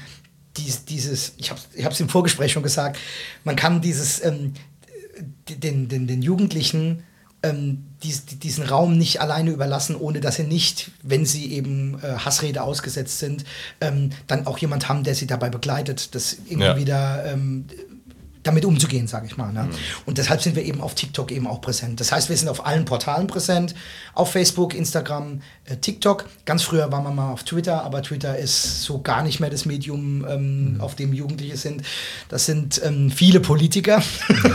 [0.57, 2.97] dies, dieses, ich habe ich es im Vorgespräch schon gesagt,
[3.43, 4.53] man kann dieses, ähm,
[5.49, 7.03] den, den, den Jugendlichen
[7.41, 11.97] ähm, dies, die- diesen Raum nicht alleine überlassen, ohne dass sie nicht, wenn sie eben
[12.03, 13.45] äh, Hassrede ausgesetzt sind,
[13.79, 16.77] ähm, dann auch jemand haben, der sie dabei begleitet, das irgendwie Ja.
[16.77, 17.65] wieder ähm,
[18.49, 19.53] damit umzugehen, sage ich mal.
[19.53, 19.69] Ne?
[20.05, 21.99] Und deshalb sind wir eben auf TikTok eben auch präsent.
[21.99, 23.75] Das heißt, wir sind auf allen Portalen präsent,
[24.13, 26.25] auf Facebook, Instagram, äh, TikTok.
[26.45, 29.65] Ganz früher waren wir mal auf Twitter, aber Twitter ist so gar nicht mehr das
[29.65, 31.83] Medium, ähm, auf dem Jugendliche sind.
[32.27, 34.01] Das sind ähm, viele Politiker.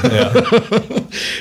[0.04, 0.82] ähm,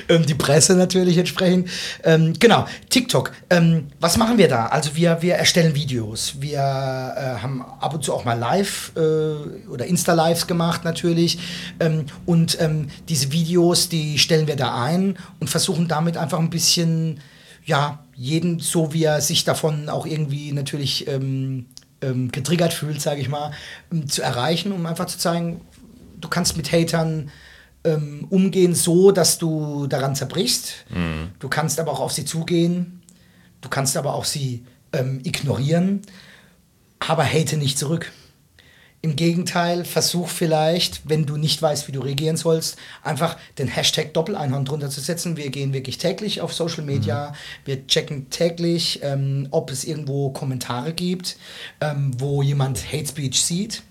[0.10, 1.70] die Presse natürlich entsprechend.
[2.04, 3.32] Ähm, genau, TikTok.
[3.50, 4.68] Ähm, was machen wir da?
[4.68, 6.36] Also wir, wir erstellen Videos.
[6.40, 11.40] Wir äh, haben ab und zu auch mal Live äh, oder Insta-Lives gemacht natürlich.
[11.80, 16.50] Ähm, und ähm, diese Videos, die stellen wir da ein und versuchen damit einfach ein
[16.50, 17.20] bisschen,
[17.66, 21.66] ja, jeden so wie er sich davon auch irgendwie natürlich ähm,
[22.02, 23.52] ähm, getriggert fühlt, sage ich mal,
[23.92, 25.62] ähm, zu erreichen, um einfach zu zeigen,
[26.20, 27.32] du kannst mit Hatern
[27.84, 30.86] ähm, umgehen, so dass du daran zerbrichst.
[31.40, 33.02] Du kannst aber auch auf sie zugehen.
[33.62, 36.02] Du kannst aber auch sie ähm, ignorieren.
[37.00, 38.12] Aber hate nicht zurück.
[39.02, 44.14] Im Gegenteil, versuch vielleicht, wenn du nicht weißt, wie du reagieren sollst, einfach den Hashtag
[44.14, 45.36] Doppeleinhorn drunter zu setzen.
[45.36, 47.32] Wir gehen wirklich täglich auf Social Media.
[47.32, 47.36] Mhm.
[47.66, 51.36] Wir checken täglich, ähm, ob es irgendwo Kommentare gibt,
[51.82, 53.84] ähm, wo jemand Hate Speech sieht.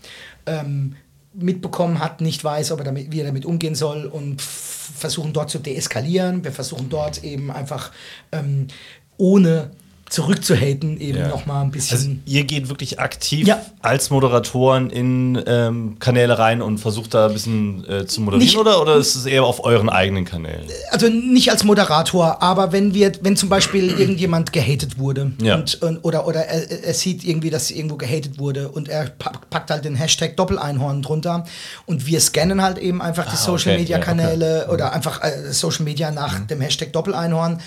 [0.47, 0.97] Ähm,
[1.35, 5.51] mitbekommen hat, nicht weiß, ob er damit, wie er damit umgehen soll und versuchen dort
[5.51, 6.45] zu deeskalieren.
[6.45, 7.93] Wir versuchen dort eben einfach
[8.33, 8.69] ähm,
[9.17, 9.71] ohne
[10.13, 11.29] zurückzuhaten, eben ja.
[11.29, 11.97] nochmal ein bisschen.
[11.97, 13.65] Also ihr geht wirklich aktiv ja.
[13.81, 18.59] als Moderatoren in ähm, Kanäle rein und versucht da ein bisschen äh, zu moderieren nicht,
[18.59, 20.67] oder, oder ist es eher auf euren eigenen Kanälen?
[20.91, 25.55] Also nicht als Moderator, aber wenn wir, wenn zum Beispiel irgendjemand gehatet wurde ja.
[25.55, 29.71] und, und, oder, oder er, er, sieht irgendwie, dass irgendwo gehatet wurde und er packt
[29.71, 31.47] halt den Hashtag Doppeleinhorn drunter
[31.87, 34.75] und wir scannen halt eben einfach die ah, Social Media Kanäle okay.
[34.75, 34.93] oder mhm.
[34.93, 36.49] einfach äh, Social Media nach mhm.
[36.49, 37.61] dem Hashtag Doppeleinhorn.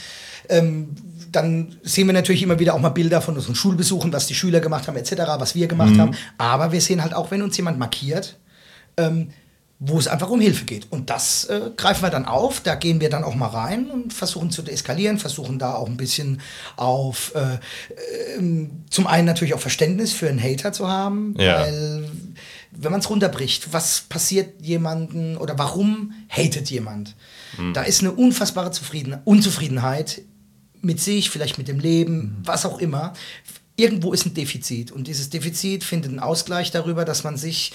[0.48, 0.90] Ähm,
[1.32, 4.60] dann sehen wir natürlich immer wieder auch mal Bilder von unseren Schulbesuchen, was die Schüler
[4.60, 6.02] gemacht haben, etc., was wir gemacht mhm.
[6.02, 6.12] haben.
[6.38, 8.38] Aber wir sehen halt auch, wenn uns jemand markiert,
[8.98, 9.30] ähm,
[9.80, 10.88] wo es einfach um Hilfe geht.
[10.92, 14.14] Und das äh, greifen wir dann auf, da gehen wir dann auch mal rein und
[14.14, 16.40] versuchen zu deeskalieren, versuchen da auch ein bisschen
[16.78, 17.56] auf, äh,
[18.40, 21.62] äh, zum einen natürlich auch Verständnis für einen Hater zu haben, ja.
[21.62, 22.10] weil
[22.72, 27.16] wenn man es runterbricht, was passiert jemanden oder warum hatet jemand?
[27.58, 27.74] Mhm.
[27.74, 30.22] Da ist eine unfassbare Zufrieden Unzufriedenheit
[30.86, 32.38] mit sich, vielleicht mit dem Leben, mhm.
[32.44, 33.14] was auch immer.
[33.76, 37.74] Irgendwo ist ein Defizit und dieses Defizit findet einen Ausgleich darüber, dass man sich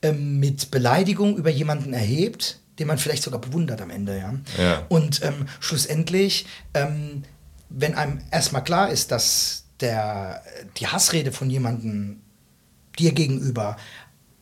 [0.00, 4.16] ähm, mit Beleidigung über jemanden erhebt, den man vielleicht sogar bewundert am Ende.
[4.16, 4.34] Ja?
[4.56, 4.86] ja.
[4.88, 7.24] Und ähm, schlussendlich, ähm,
[7.68, 10.42] wenn einem erstmal klar ist, dass der,
[10.78, 12.20] die Hassrede von jemandem
[12.98, 13.76] dir gegenüber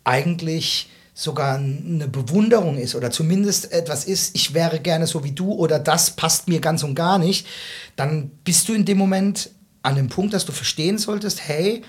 [0.04, 0.88] eigentlich
[1.20, 5.78] sogar eine Bewunderung ist oder zumindest etwas ist, ich wäre gerne so wie du oder
[5.78, 7.46] das passt mir ganz und gar nicht,
[7.94, 9.50] dann bist du in dem Moment
[9.82, 11.82] an dem Punkt, dass du verstehen solltest, hey,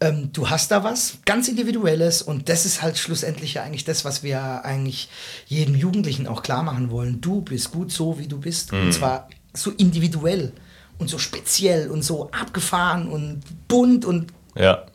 [0.00, 4.04] ähm, du hast da was ganz Individuelles und das ist halt schlussendlich ja eigentlich das,
[4.04, 5.08] was wir eigentlich
[5.46, 7.20] jedem Jugendlichen auch klar machen wollen.
[7.20, 8.86] Du bist gut so, wie du bist mhm.
[8.86, 10.52] und zwar so individuell
[10.98, 14.86] und so speziell und so abgefahren und bunt und ja.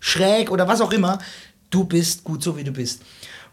[0.00, 1.18] schräg oder was auch immer
[1.74, 3.02] du bist gut so, wie du bist.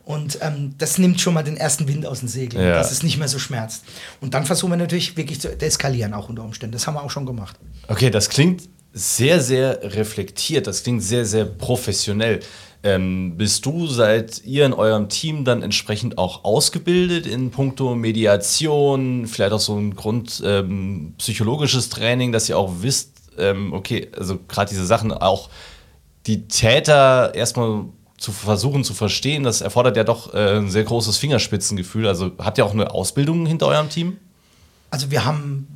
[0.04, 2.74] Und ähm, das nimmt schon mal den ersten Wind aus den Segeln, ja.
[2.74, 3.84] dass es nicht mehr so schmerzt.
[4.20, 6.74] Und dann versuchen wir natürlich wirklich zu deeskalieren, auch unter Umständen.
[6.74, 7.58] Das haben wir auch schon gemacht.
[7.88, 12.42] Okay, das klingt sehr, sehr reflektiert, das klingt sehr, sehr professionell.
[12.84, 19.28] Ähm, bist du, seid ihr in eurem Team dann entsprechend auch ausgebildet in puncto Mediation,
[19.28, 24.72] vielleicht auch so ein grundpsychologisches ähm, Training, dass ihr auch wisst, ähm, okay, also gerade
[24.72, 25.50] diese Sachen auch
[26.26, 27.86] die Täter erstmal
[28.22, 32.08] zu versuchen zu verstehen, das erfordert ja doch äh, ein sehr großes Fingerspitzengefühl.
[32.08, 34.18] Also habt ihr auch eine Ausbildung hinter eurem Team?
[34.92, 35.68] Also wir haben,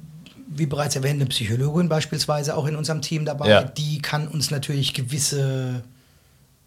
[0.47, 3.49] wie bereits erwähnt, eine Psychologin beispielsweise auch in unserem Team dabei.
[3.49, 3.63] Ja.
[3.63, 5.83] Die kann uns natürlich gewisse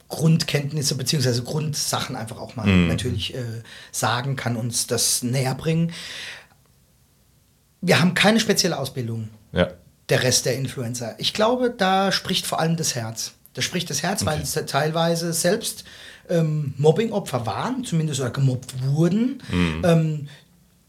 [0.09, 1.43] Grundkenntnisse bzw.
[1.43, 2.89] Grundsachen einfach auch mal mhm.
[2.89, 3.63] natürlich äh,
[3.93, 5.93] sagen, kann uns das näher bringen.
[7.81, 9.29] Wir haben keine spezielle Ausbildung.
[9.53, 9.69] Ja.
[10.09, 11.15] Der Rest der Influencer.
[11.19, 13.35] Ich glaube, da spricht vor allem das Herz.
[13.59, 14.31] Da spricht das Herz, okay.
[14.31, 15.83] weil sie teilweise selbst
[16.29, 19.43] ähm, Mobbing-Opfer waren, zumindest oder gemobbt wurden.
[19.51, 19.83] Mhm.
[19.85, 20.29] Ähm,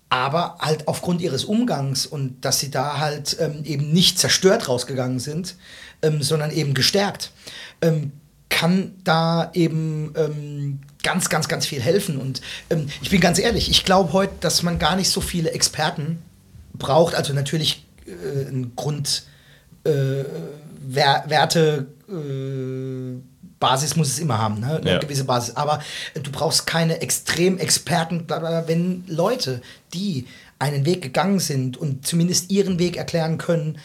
[0.09, 5.17] aber halt aufgrund ihres Umgangs und dass sie da halt ähm, eben nicht zerstört rausgegangen
[5.17, 5.55] sind,
[6.03, 7.31] ähm, sondern eben gestärkt,
[7.81, 8.11] ähm,
[8.49, 12.17] kann da eben ähm, ganz, ganz, ganz viel helfen.
[12.17, 15.53] Und ähm, ich bin ganz ehrlich, ich glaube heute, dass man gar nicht so viele
[15.53, 16.19] Experten
[16.73, 17.15] braucht.
[17.15, 19.23] Also natürlich äh, ein Grund.
[19.85, 20.25] Äh,
[20.91, 23.21] Werte äh,
[23.59, 24.77] Basis muss es immer haben, ne?
[24.77, 24.97] eine ja.
[24.99, 25.55] gewisse Basis.
[25.55, 25.79] Aber
[26.13, 28.25] du brauchst keine Extremexperten,
[28.67, 29.61] wenn Leute,
[29.93, 30.27] die
[30.59, 33.77] einen Weg gegangen sind und zumindest ihren Weg erklären können,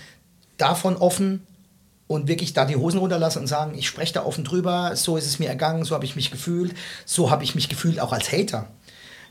[0.57, 1.47] davon offen
[2.07, 5.27] und wirklich da die Hosen runterlassen und sagen, ich spreche da offen drüber, so ist
[5.27, 8.31] es mir ergangen, so habe ich mich gefühlt, so habe ich mich gefühlt auch als
[8.31, 8.69] Hater.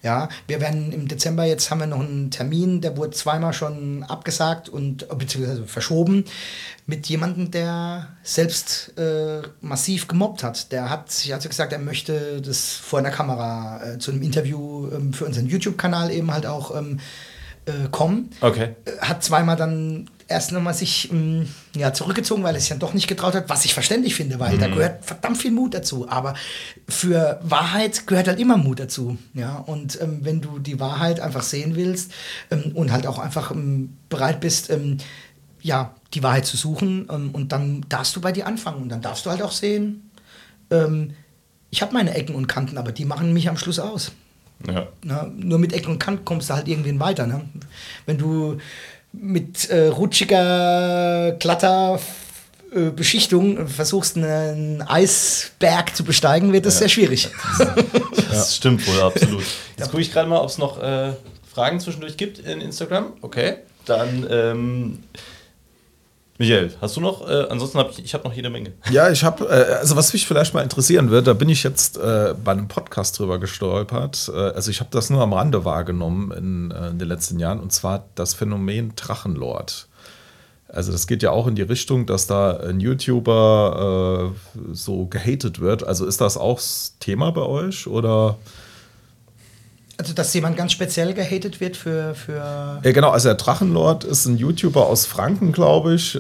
[0.03, 4.03] Ja, wir werden im Dezember, jetzt haben wir noch einen Termin, der wurde zweimal schon
[4.03, 6.25] abgesagt und beziehungsweise verschoben
[6.85, 10.73] mit jemandem, der selbst äh, massiv gemobbt hat.
[10.73, 14.89] Der hat sich also gesagt, er möchte das vor einer Kamera äh, zu einem Interview
[14.91, 16.99] ähm, für unseren YouTube-Kanal eben halt auch ähm,
[17.65, 18.29] äh, kommen.
[18.41, 18.75] Okay.
[18.83, 22.93] Äh, hat zweimal dann erst nochmal sich ähm, ja, zurückgezogen, weil er sich dann doch
[22.93, 24.59] nicht getraut hat, was ich verständlich finde, weil mhm.
[24.59, 26.09] da gehört verdammt viel Mut dazu.
[26.09, 26.33] Aber
[26.87, 29.17] für Wahrheit gehört halt immer Mut dazu.
[29.33, 29.57] Ja?
[29.57, 32.11] Und ähm, wenn du die Wahrheit einfach sehen willst
[32.51, 34.97] ähm, und halt auch einfach ähm, bereit bist, ähm,
[35.61, 38.83] ja, die Wahrheit zu suchen, ähm, und dann darfst du bei dir anfangen.
[38.83, 40.09] Und dann darfst du halt auch sehen,
[41.69, 44.11] ich habe meine Ecken und Kanten, aber die machen mich am Schluss aus.
[44.67, 44.87] Ja.
[45.03, 47.27] Na, nur mit Ecken und Kanten kommst du halt irgendwen weiter.
[47.27, 47.41] Ne?
[48.05, 48.57] Wenn du
[49.13, 51.99] mit äh, rutschiger, glatter
[52.75, 57.29] äh, Beschichtung versuchst, einen Eisberg zu besteigen, wird das sehr schwierig.
[58.29, 59.43] Das stimmt wohl, absolut.
[59.77, 61.13] Jetzt gucke ich gerade mal, ob es noch äh,
[61.53, 63.13] Fragen zwischendurch gibt in Instagram.
[63.21, 63.57] Okay.
[63.85, 65.03] Dann, ähm,
[66.43, 67.27] Michael, hast du noch?
[67.27, 68.73] Äh, ansonsten habe ich, ich hab noch jede Menge.
[68.91, 71.97] Ja, ich habe, äh, also was mich vielleicht mal interessieren wird, da bin ich jetzt
[71.97, 74.29] äh, bei einem Podcast drüber gestolpert.
[74.33, 77.61] Äh, also ich habe das nur am Rande wahrgenommen in, äh, in den letzten Jahren,
[77.61, 79.87] und zwar das Phänomen Drachenlord.
[80.67, 85.61] Also das geht ja auch in die Richtung, dass da ein YouTuber äh, so gehatet
[85.61, 85.87] wird.
[85.87, 86.59] Also ist das auch
[86.99, 88.37] Thema bei euch oder?
[89.95, 92.15] Also, dass jemand ganz speziell gehatet wird für.
[92.15, 96.15] für Ja, genau, also der Drachenlord ist ein YouTuber aus Franken, glaube ich.
[96.15, 96.19] Äh,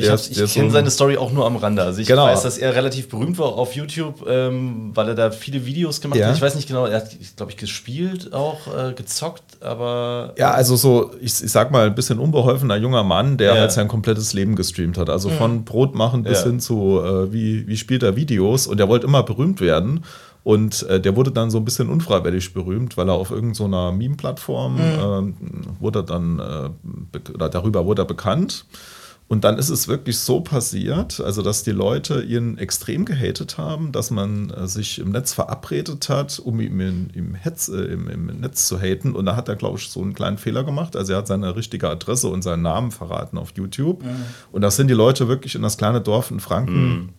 [0.00, 1.82] ich hab- ich kenne seine Story auch nur am Rande.
[1.82, 2.24] Also ich Genau.
[2.24, 6.18] weiß, dass er relativ berühmt war auf YouTube, ähm, weil er da viele Videos gemacht
[6.18, 6.28] Ja.
[6.28, 6.36] hat.
[6.36, 10.74] Ich weiß nicht genau, er hat, glaube ich, gespielt, auch äh, gezockt, aber Ja, also
[10.74, 13.60] so, ich, ich sag mal, ein bisschen unbeholfener junger Mann, der Ja.
[13.60, 15.10] halt sein komplettes Leben gestreamt hat.
[15.10, 16.46] Also von Brot machen bis Ja.
[16.46, 18.66] hin zu, äh, wie, wie spielt er Videos.
[18.66, 20.04] Und er wollte immer berühmt werden.
[20.44, 24.78] Und äh, der wurde dann so ein bisschen unfreiwillig berühmt, weil er auf irgendeiner Meme-Plattform
[24.78, 25.34] ähm,
[25.80, 28.66] wurde er dann, äh, oder darüber wurde er bekannt.
[29.26, 33.90] Und dann ist es wirklich so passiert, also dass die Leute ihn extrem gehatet haben,
[33.90, 38.08] dass man äh, sich im Netz verabredet hat, um ihm in, im, Hetz, äh, im,
[38.10, 39.14] im Netz zu haten.
[39.14, 40.94] Und da hat er, glaube ich, so einen kleinen Fehler gemacht.
[40.94, 44.04] Also er hat seine richtige Adresse und seinen Namen verraten auf YouTube.
[44.52, 47.14] Und da sind die Leute wirklich in das kleine Dorf in Franken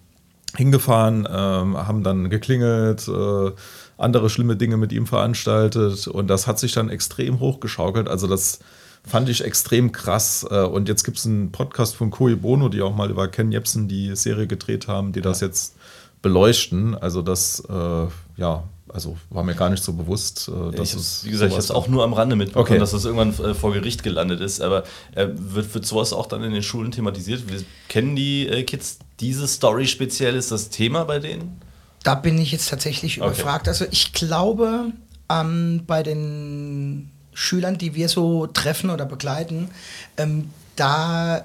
[0.56, 3.52] hingefahren, ähm, haben dann geklingelt, äh,
[3.98, 8.10] andere schlimme Dinge mit ihm veranstaltet und das hat sich dann extrem hochgeschaukelt.
[8.10, 8.60] Also das
[9.06, 10.46] fand ich extrem krass.
[10.50, 13.52] Äh, und jetzt gibt es einen Podcast von Koei Bono, die auch mal über Ken
[13.52, 15.76] Jebsen die Serie gedreht haben, die das jetzt
[16.22, 16.96] beleuchten.
[16.96, 18.64] Also das, äh, ja,
[18.96, 21.64] also war mir gar nicht so bewusst, äh, dass ich es wie gesagt, ich habe
[21.64, 22.80] es auch nur am Rande mitbekommen, Okay.
[22.80, 24.62] dass das irgendwann äh, vor Gericht gelandet ist.
[24.62, 27.44] Aber äh, wird, wird sowas auch dann in den Schulen thematisiert?
[27.52, 30.36] Wir, kennen die äh, Kids diese Story speziell?
[30.36, 31.62] Ist das Thema bei denen?
[32.04, 33.28] Da bin ich jetzt tatsächlich Okay.
[33.32, 33.68] überfragt.
[33.68, 34.92] Also ich glaube,
[35.30, 39.70] ähm, bei den Schülern, die wir so treffen oder begleiten,
[40.18, 41.44] ähm, da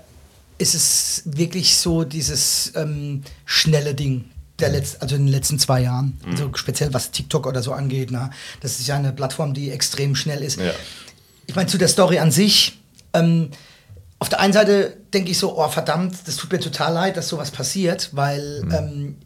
[0.59, 4.27] ist es wirklich so dieses ähm, schnelle Ding.
[4.61, 8.11] Der Letz-, also in den letzten zwei Jahren, also speziell was TikTok oder so angeht.
[8.11, 8.31] Ne?
[8.61, 10.61] Das ist ja eine Plattform, die extrem schnell ist.
[10.61, 10.73] Ja.
[11.46, 12.81] Ich meine, zu der Story an sich.
[13.12, 13.51] Ähm,
[14.20, 17.29] auf der einen Seite denke ich so, oh verdammt, das tut mir total leid, dass
[17.29, 19.16] sowas passiert, weil ähm,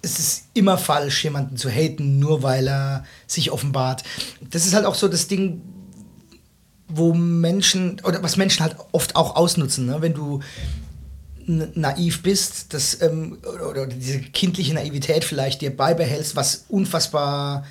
[0.00, 4.04] es ist immer falsch, jemanden zu haten, nur weil er sich offenbart.
[4.50, 5.62] Das ist halt auch so das Ding,
[6.88, 10.00] wo Menschen, oder was Menschen halt oft auch ausnutzen, ne?
[10.00, 10.40] wenn du
[11.48, 17.64] naiv bist, das, ähm, oder, diese kindliche Naivität vielleicht dir beibehältst, was unfassbar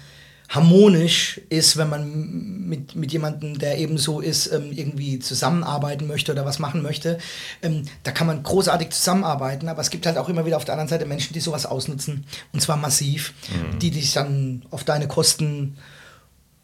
[0.50, 6.32] harmonisch ist, wenn man mit, mit jemandem, der eben so ist, ähm, irgendwie zusammenarbeiten möchte
[6.32, 7.18] oder was machen möchte.
[7.62, 10.74] Ähm, da kann man großartig zusammenarbeiten, aber es gibt halt auch immer wieder auf der
[10.74, 12.26] anderen Seite Menschen, die sowas ausnutzen.
[12.54, 13.34] Und zwar massiv,
[13.82, 15.78] die dich dann auf deine Kosten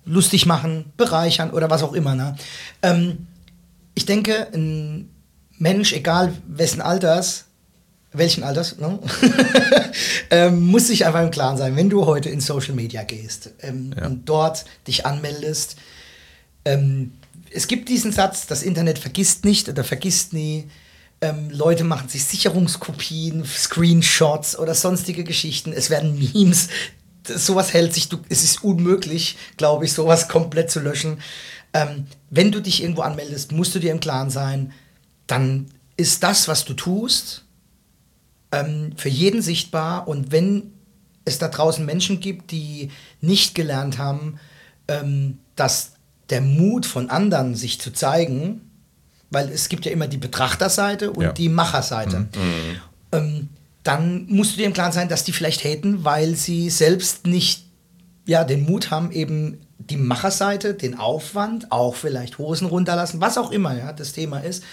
[0.06, 2.15] lustig machen, bereichern oder was auch immer.
[2.15, 2.36] Ne?
[2.82, 3.28] Ähm,
[3.95, 5.10] ich denke, ein
[5.58, 7.46] Mensch, egal wessen Alters,
[8.12, 9.00] welchen Alters, ne?
[10.30, 13.94] ähm, muss sich einfach im Klaren sein, wenn du heute in Social Media gehst ähm,
[13.98, 14.06] Ja.
[14.06, 15.78] und dort dich anmeldest.
[16.66, 17.13] Ähm,
[17.52, 20.70] es gibt diesen Satz, das Internet vergisst nicht oder vergisst nie.
[21.22, 25.72] Ähm, Leute machen sich Sicherungskopien, Screenshots oder sonstige Geschichten.
[25.74, 26.68] Es werden Memes.
[27.24, 31.20] Das, sowas hält sich, du, es ist unmöglich, glaube ich, sowas komplett zu löschen.
[31.74, 34.74] Ähm, wenn du dich irgendwo anmeldest, musst du dir im Klaren sein,
[35.28, 37.46] dann ist das, was du tust,
[38.52, 40.08] ähm, für jeden sichtbar.
[40.08, 40.72] Und wenn
[41.26, 42.90] es da draußen Menschen gibt, die
[43.22, 44.40] nicht gelernt haben,
[44.88, 45.94] ähm, dass
[46.30, 48.62] der Mut von anderen, sich zu zeigen,
[49.30, 51.32] weil es gibt ja immer die Betrachterseite und Ja.
[51.32, 52.28] die Macherseite,
[53.12, 53.50] ähm,
[53.84, 57.66] dann musst du dir im Klaren sein, dass die vielleicht haten, weil sie selbst nicht
[58.26, 63.52] ja, den Mut haben, eben die Macherseite, den Aufwand, auch vielleicht Hosen runterlassen, was auch
[63.52, 64.64] immer ja, das Thema ist.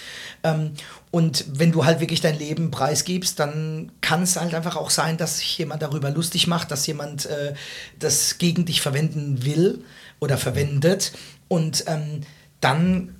[0.43, 0.71] Ähm,
[1.09, 5.17] und wenn du halt wirklich dein Leben preisgibst, dann kann es halt einfach auch sein,
[5.17, 7.53] dass sich jemand darüber lustig macht, dass jemand äh,
[7.99, 9.83] das gegen dich verwenden will
[10.19, 11.11] oder verwendet.
[11.47, 12.21] Und ähm,
[12.61, 13.15] dann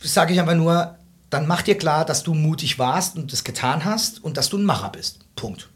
[0.00, 0.96] sage ich einfach nur,
[1.30, 4.58] dann mach dir klar, dass du mutig warst und das getan hast und dass du
[4.58, 5.20] ein Macher bist.
[5.34, 5.70] Punkt.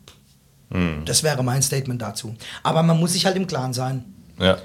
[1.07, 2.35] Das wäre mein Statement dazu.
[2.62, 4.05] Aber man muss sich halt im Klaren sein.
[4.38, 4.59] Ja.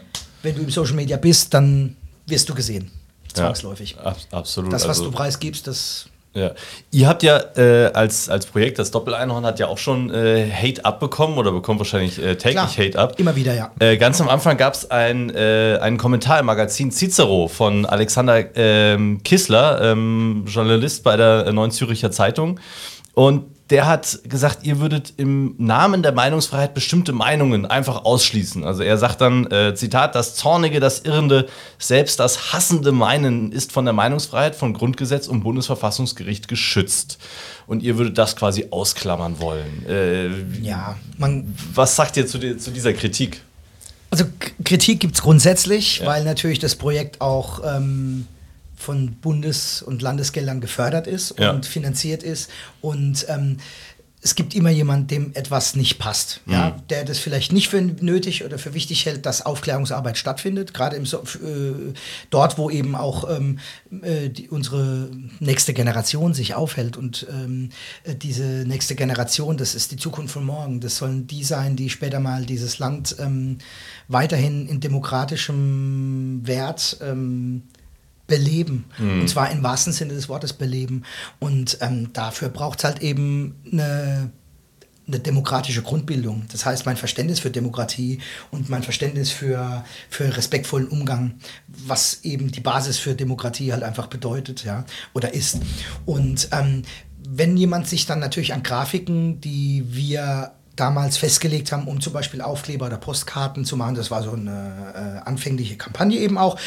[0.43, 2.91] Wenn du im Social Media bist, dann wirst du gesehen.
[3.33, 3.95] Zwangsläufig.
[3.97, 4.73] Ja, ab, absolut.
[4.73, 6.07] Das, was Also- du preisgibst, das.
[6.33, 6.51] Ja.
[6.91, 10.85] Ihr habt ja äh, als, als Projekt, das Doppeleinhorn hat ja auch schon äh, Hate
[10.85, 13.19] abbekommen oder bekommt wahrscheinlich äh, täglich Klar, Hate ab.
[13.19, 13.71] immer wieder, ja.
[13.79, 18.45] Äh, ganz am Anfang gab es ein, äh, einen Kommentar im Magazin Cicero von Alexander
[18.55, 22.61] ähm, Kissler, ähm, Journalist bei der äh, Neuen Züricher Zeitung.
[23.13, 28.65] Und der hat gesagt, ihr würdet im Namen der Meinungsfreiheit bestimmte Meinungen einfach ausschließen.
[28.65, 31.47] Also er sagt dann, äh, Zitat, das Zornige, das Irrende,
[31.79, 37.17] selbst das hassende Meinen ist von der Meinungsfreiheit, von Grundgesetz und Bundesverfassungsgericht geschützt.
[37.65, 39.85] Und ihr würdet das quasi ausklammern wollen.
[39.87, 40.27] Äh,
[40.61, 41.55] ja, man.
[41.73, 43.41] Was sagt ihr zu, die, zu dieser Kritik?
[44.09, 44.25] Also
[44.65, 46.07] Kritik gibt es grundsätzlich, ja.
[46.07, 48.27] weil natürlich das Projekt auch ähm,
[48.81, 51.51] von Bundes- und Landesgeldern gefördert ist ja.
[51.51, 52.49] und finanziert ist.
[52.81, 53.57] Und ähm,
[54.23, 56.53] es gibt immer jemanden, dem etwas nicht passt, mhm.
[56.53, 60.95] ja, der das vielleicht nicht für nötig oder für wichtig hält, dass Aufklärungsarbeit stattfindet, gerade
[60.95, 61.93] im äh,
[62.29, 63.59] dort, wo eben auch ähm,
[64.03, 67.69] äh, die, unsere nächste Generation sich aufhält und ähm,
[68.03, 71.89] äh, diese nächste Generation, das ist die Zukunft von morgen, das sollen die sein, die
[71.89, 73.57] später mal dieses Land ähm,
[74.07, 77.63] weiterhin in demokratischem Wert ähm,
[78.31, 78.85] beleben.
[78.97, 79.21] Mhm.
[79.21, 81.03] Und zwar im wahrsten Sinne des Wortes beleben.
[81.39, 84.31] Und ähm, dafür braucht es halt eben eine,
[85.05, 86.45] eine demokratische Grundbildung.
[86.49, 91.33] Das heißt, mein Verständnis für Demokratie und mein Verständnis für, für respektvollen Umgang,
[91.67, 95.59] was eben die Basis für Demokratie halt einfach bedeutet, ja, oder ist.
[96.05, 96.83] Und ähm,
[97.27, 102.41] wenn jemand sich dann natürlich an Grafiken, die wir damals festgelegt haben, um zum Beispiel
[102.41, 103.95] Aufkleber oder Postkarten zu machen.
[103.95, 106.57] Das war so eine äh, anfängliche Kampagne eben auch.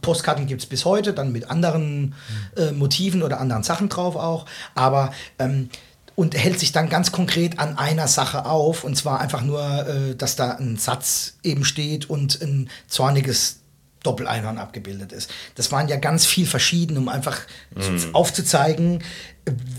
[0.00, 2.14] Postkarten gibt es bis heute, dann mit anderen
[2.56, 4.46] äh, Motiven oder anderen Sachen drauf auch.
[4.74, 5.70] Aber ähm,
[6.14, 8.84] und hält sich dann ganz konkret an einer Sache auf.
[8.84, 13.60] Und zwar einfach nur, äh, dass da ein Satz eben steht und ein zorniges
[14.02, 15.30] Doppeleinhorn abgebildet ist.
[15.56, 17.40] Das waren ja ganz viel verschieden, um einfach
[17.74, 18.14] mm.
[18.14, 19.02] aufzuzeigen,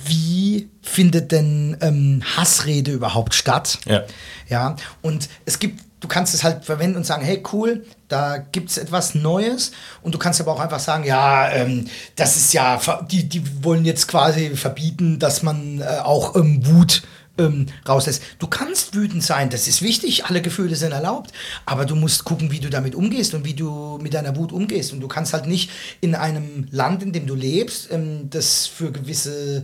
[0.06, 3.80] wie findet denn ähm, Hassrede überhaupt statt.
[3.86, 4.04] Ja.
[4.50, 4.76] ja.
[5.02, 8.78] Und es gibt du kannst es halt verwenden und sagen, hey cool, da gibt es
[8.78, 12.80] etwas Neues und du kannst aber auch einfach sagen, ja, ähm, das ist ja,
[13.12, 17.04] die, die wollen jetzt quasi verbieten, dass man äh, auch ähm, Wut
[17.38, 18.22] ähm, rauslässt.
[18.40, 21.32] Du kannst wütend sein, das ist wichtig, alle Gefühle sind erlaubt,
[21.66, 24.94] aber du musst gucken, wie du damit umgehst und wie du mit deiner Wut umgehst
[24.94, 25.70] und du kannst halt nicht
[26.02, 29.64] in einem Land, in dem du lebst, ähm, das für gewisse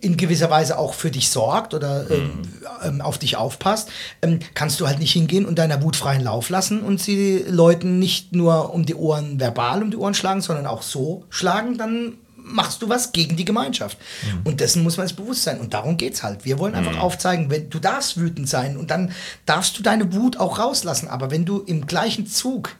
[0.00, 2.42] in gewisser Weise auch für dich sorgt oder ähm, mhm.
[2.84, 3.90] ähm, auf dich aufpasst,
[4.22, 7.98] ähm, kannst du halt nicht hingehen und deiner Wut freien Lauf lassen und sie Leuten
[7.98, 12.14] nicht nur um die Ohren verbal um die Ohren schlagen, sondern auch so schlagen, dann
[12.36, 13.98] machst du was gegen die Gemeinschaft.
[14.24, 14.40] Mhm.
[14.44, 15.60] Und dessen muss man sich bewusst sein.
[15.60, 16.44] Und darum geht es halt.
[16.44, 17.00] Wir wollen einfach mhm.
[17.00, 19.12] aufzeigen, wenn du darfst wütend sein und dann
[19.46, 21.08] darfst du deine Wut auch rauslassen.
[21.08, 22.76] Aber wenn du im gleichen Zug,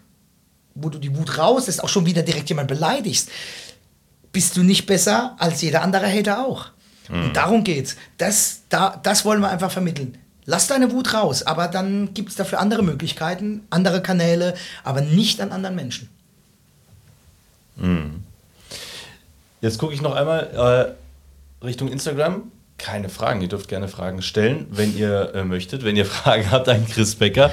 [0.75, 3.29] wo du die Wut rauslässt, auch schon wieder direkt jemand beleidigst,
[4.33, 6.67] bist du nicht besser als jeder andere Hater auch.
[7.13, 7.25] Mhm.
[7.25, 7.97] Und darum geht's.
[8.19, 10.19] Das, da, das wollen wir einfach vermitteln.
[10.45, 15.41] Lass deine Wut raus, aber dann gibt es dafür andere Möglichkeiten, andere Kanäle, aber nicht
[15.41, 16.09] an anderen Menschen.
[17.77, 18.25] Mhm.
[19.61, 20.97] Jetzt gucke ich noch einmal
[21.63, 22.51] äh, Richtung Instagram.
[22.79, 25.85] Keine Fragen, ihr dürft gerne Fragen stellen, wenn ihr äh, möchtet.
[25.85, 27.53] Wenn ihr Fragen habt an Chris Becker.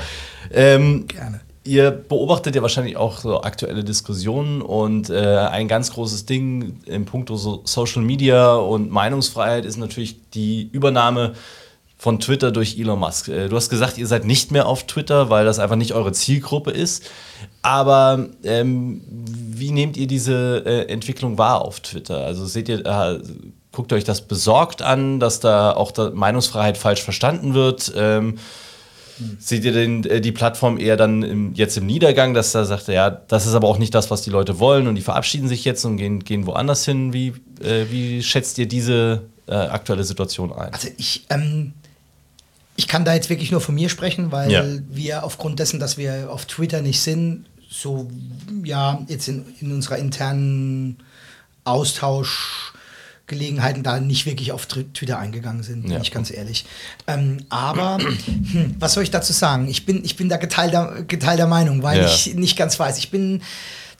[0.51, 1.41] Ähm, gerne.
[1.69, 7.05] Ihr beobachtet ja wahrscheinlich auch so aktuelle Diskussionen und äh, ein ganz großes Ding im
[7.05, 11.33] Punkt so Social Media und Meinungsfreiheit ist natürlich die Übernahme
[11.95, 13.27] von Twitter durch Elon Musk.
[13.27, 16.11] Äh, du hast gesagt, ihr seid nicht mehr auf Twitter, weil das einfach nicht eure
[16.11, 17.03] Zielgruppe ist.
[17.61, 22.25] Aber ähm, wie nehmt ihr diese äh, Entwicklung wahr auf Twitter?
[22.25, 23.19] Also seht ihr, äh,
[23.71, 27.93] guckt euch das besorgt an, dass da auch da Meinungsfreiheit falsch verstanden wird?
[27.95, 28.39] Ähm,
[29.39, 32.87] Seht ihr denn äh, die Plattform eher dann im, jetzt im Niedergang, dass da sagt,
[32.87, 35.65] ja, das ist aber auch nicht das, was die Leute wollen und die verabschieden sich
[35.65, 37.13] jetzt und gehen, gehen woanders hin?
[37.13, 40.73] Wie, äh, wie schätzt ihr diese äh, aktuelle Situation ein?
[40.73, 41.73] Also ich, ähm,
[42.75, 44.65] ich kann da jetzt wirklich nur von mir sprechen, weil ja.
[44.89, 48.09] wir aufgrund dessen, dass wir auf Twitter nicht sind, so
[48.63, 50.97] ja, jetzt in, in unserer internen
[51.65, 52.73] Austausch
[53.29, 56.01] Gelegenheiten da nicht wirklich auf Twitter eingegangen sind, bin ja.
[56.01, 56.65] ich ganz ehrlich.
[57.07, 57.97] Ähm, aber
[58.51, 59.69] hm, was soll ich dazu sagen?
[59.69, 62.05] Ich bin, ich bin da geteilter, geteilter Meinung, weil ja.
[62.05, 62.97] ich nicht ganz weiß.
[62.97, 63.41] Ich bin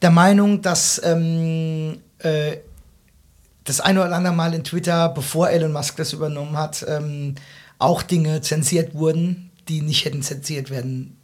[0.02, 2.58] der Meinung, dass ähm, äh,
[3.64, 7.36] das eine oder andere Mal in Twitter, bevor Elon Musk das übernommen hat, ähm,
[7.78, 11.16] auch Dinge zensiert wurden, die nicht hätten zensiert werden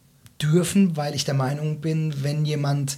[0.42, 2.98] dürfen, weil ich der Meinung bin, wenn jemand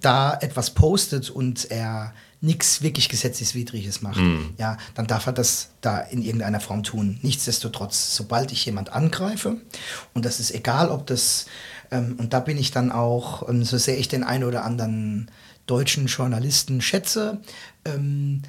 [0.00, 2.12] da etwas postet und er
[2.42, 4.54] nichts wirklich Gesetzeswidriges macht, mm.
[4.58, 7.18] ja, dann darf er das da in irgendeiner Form tun.
[7.22, 9.58] Nichtsdestotrotz, sobald ich jemand angreife,
[10.12, 11.46] und das ist egal, ob das,
[11.92, 15.30] ähm, und da bin ich dann auch, ähm, so sehr ich den einen oder anderen
[15.66, 17.40] deutschen Journalisten schätze,
[17.84, 18.42] ähm,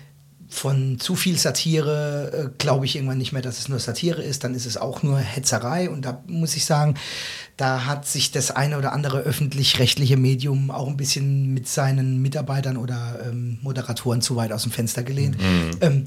[0.54, 4.44] von zu viel Satire äh, glaube ich irgendwann nicht mehr, dass es nur Satire ist,
[4.44, 5.90] dann ist es auch nur Hetzerei.
[5.90, 6.96] Und da muss ich sagen,
[7.58, 12.78] da hat sich das eine oder andere öffentlich-rechtliche Medium auch ein bisschen mit seinen Mitarbeitern
[12.78, 15.40] oder ähm, Moderatoren zu weit aus dem Fenster gelehnt.
[15.40, 15.72] Mhm.
[15.82, 16.04] Ähm,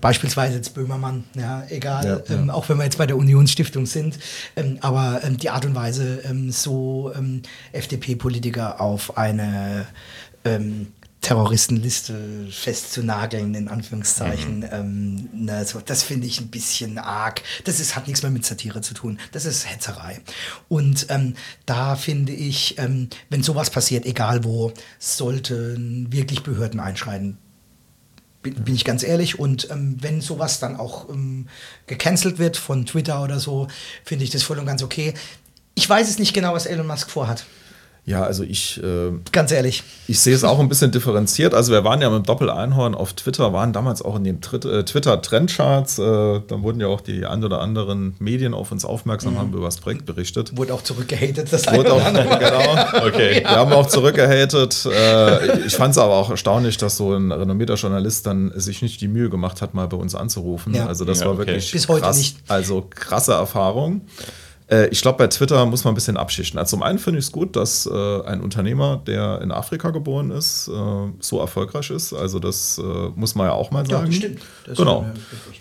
[0.00, 2.40] beispielsweise jetzt Böhmermann, ja, egal, ja, ja.
[2.40, 4.18] Ähm, auch wenn wir jetzt bei der Unionsstiftung sind,
[4.54, 7.42] ähm, aber ähm, die Art und Weise, ähm, so ähm,
[7.72, 9.86] FDP-Politiker auf eine
[10.44, 10.88] ähm,
[11.24, 14.58] Terroristenliste festzunageln, in Anführungszeichen.
[14.58, 14.68] Mhm.
[14.70, 17.42] Ähm, ne, so, das finde ich ein bisschen arg.
[17.64, 19.18] Das ist, hat nichts mehr mit Satire zu tun.
[19.32, 20.20] Das ist Hetzerei.
[20.68, 27.38] Und ähm, da finde ich, ähm, wenn sowas passiert, egal wo, sollten wirklich Behörden einschreiten.
[28.42, 29.38] Bin, bin ich ganz ehrlich.
[29.38, 31.48] Und ähm, wenn sowas dann auch ähm,
[31.86, 33.68] gecancelt wird von Twitter oder so,
[34.04, 35.14] finde ich das voll und ganz okay.
[35.74, 37.46] Ich weiß es nicht genau, was Elon Musk vorhat.
[38.06, 38.82] Ja, also ich.
[38.82, 39.82] Äh, Ganz ehrlich.
[40.08, 41.54] Ich sehe es auch ein bisschen differenziert.
[41.54, 45.98] Also, wir waren ja mit Doppel-Einhorn auf Twitter, waren damals auch in den äh, Twitter-Trendcharts.
[45.98, 46.02] Äh,
[46.46, 49.38] dann wurden ja auch die ein oder anderen Medien auf uns aufmerksam, mhm.
[49.38, 50.54] haben über das Projekt berichtet.
[50.54, 53.06] Wurde auch zurückgehatet, das Wurde auch, genau.
[53.06, 53.42] Okay.
[53.42, 53.50] Ja.
[53.50, 54.84] Wir haben auch zurückgehatet.
[54.84, 59.00] Äh, ich fand es aber auch erstaunlich, dass so ein renommierter Journalist dann sich nicht
[59.00, 60.74] die Mühe gemacht hat, mal bei uns anzurufen.
[60.74, 60.86] Ja.
[60.86, 61.46] Also, das ja, war okay.
[61.46, 62.36] wirklich Bis heute nicht.
[62.48, 64.02] Also, krasse Erfahrung.
[64.74, 66.58] Äh, ich glaube, bei Twitter muss man ein bisschen abschichten.
[66.58, 70.30] Also zum einen finde ich es gut, dass äh, ein Unternehmer, der in Afrika geboren
[70.30, 70.72] ist, äh,
[71.20, 72.12] so erfolgreich ist.
[72.12, 72.82] Also das äh,
[73.14, 74.02] muss man ja auch mal sagen.
[74.02, 74.40] Ja, das stimmt.
[74.66, 75.06] Das genau.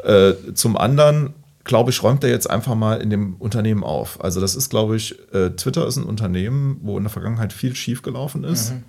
[0.03, 1.33] Äh, zum anderen
[1.65, 4.21] glaube ich, räumt er jetzt einfach mal in dem Unternehmen auf.
[4.21, 7.73] Also das ist, glaube ich, äh, Twitter ist ein Unternehmen, wo in der Vergangenheit viel
[7.73, 8.71] schiefgelaufen ist.
[8.71, 8.83] Mhm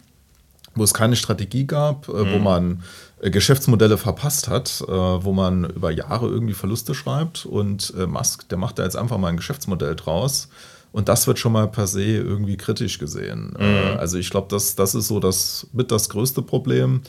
[0.74, 2.32] wo es keine Strategie gab, mhm.
[2.32, 2.82] wo man
[3.30, 8.58] Geschäftsmodelle verpasst hat, äh, wo man über Jahre irgendwie Verluste schreibt und äh, Musk, der
[8.58, 10.48] macht da jetzt einfach mal ein Geschäftsmodell draus.
[10.92, 13.56] Und das wird schon mal per se irgendwie kritisch gesehen.
[13.58, 13.98] Mhm.
[13.98, 17.02] also ich glaube, das, das ist so das mit das größte Problem.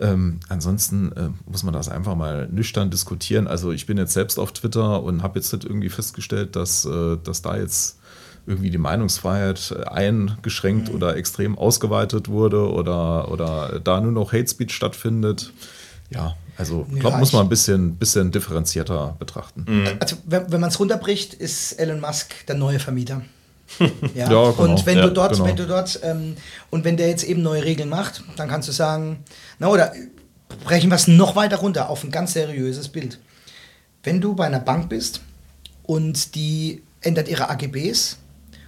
[0.00, 3.46] Ähm, ansonsten äh, muss man das einfach mal nüchtern diskutieren.
[3.46, 7.16] Also ich bin jetzt selbst auf Twitter und habe jetzt halt irgendwie festgestellt, dass, äh,
[7.22, 7.98] dass da jetzt
[8.46, 10.94] irgendwie die Meinungsfreiheit eingeschränkt mhm.
[10.96, 15.52] oder extrem ausgeweitet wurde oder, oder da nur noch Hate Speech stattfindet.
[16.10, 19.64] Ja, also ich glaube, muss man ein bisschen, bisschen differenzierter betrachten.
[19.66, 19.88] Mhm.
[19.98, 23.22] Also wenn, wenn man es runterbricht, ist Elon Musk der neue Vermieter.
[23.78, 23.88] ja?
[24.14, 24.50] ja genau.
[24.50, 25.46] Und wenn ja, du dort, genau.
[25.46, 26.36] wenn du dort, ähm,
[26.70, 29.24] und wenn der jetzt eben neue Regeln macht, dann kannst du sagen,
[29.58, 29.92] na oder
[30.64, 33.18] brechen wir es noch weiter runter auf ein ganz seriöses Bild.
[34.02, 35.22] Wenn du bei einer Bank bist
[35.82, 38.18] und die ändert ihre AGBs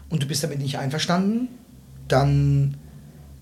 [0.09, 1.49] und du bist damit nicht einverstanden,
[2.09, 2.77] dann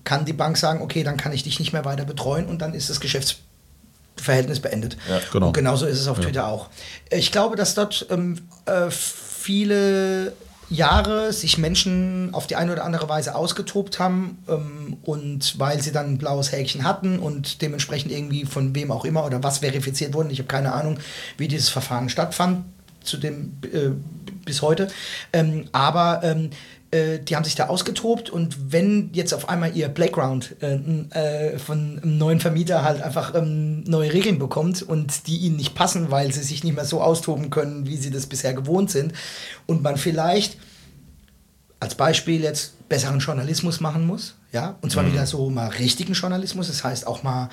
[0.03, 2.73] kann die Bank sagen, okay, dann kann ich dich nicht mehr weiter betreuen und dann
[2.73, 4.97] ist das Geschäftsverhältnis beendet.
[5.09, 5.47] Ja, genau.
[5.47, 6.25] Und genauso ist es auf ja.
[6.25, 6.69] Twitter auch.
[7.09, 10.33] Ich glaube, dass dort ähm, äh, viele
[10.69, 15.91] Jahre sich Menschen auf die eine oder andere Weise ausgetobt haben ähm, und weil sie
[15.91, 20.13] dann ein blaues Häkchen hatten und dementsprechend irgendwie von wem auch immer oder was verifiziert
[20.13, 20.97] wurden, ich habe keine Ahnung,
[21.37, 22.65] wie dieses Verfahren stattfand,
[23.03, 23.91] zu dem äh,
[24.45, 24.87] bis heute.
[25.33, 26.51] Ähm, aber ähm,
[26.95, 31.59] äh, die haben sich da ausgetobt und wenn jetzt auf einmal ihr Playground äh, äh,
[31.59, 36.11] von einem neuen Vermieter halt einfach ähm, neue Regeln bekommt und die ihnen nicht passen,
[36.11, 39.13] weil sie sich nicht mehr so austoben können, wie sie das bisher gewohnt sind
[39.65, 40.57] und man vielleicht
[41.79, 45.13] als Beispiel jetzt besseren Journalismus machen muss, ja, und zwar mhm.
[45.13, 47.49] wieder so mal richtigen Journalismus, das heißt auch mal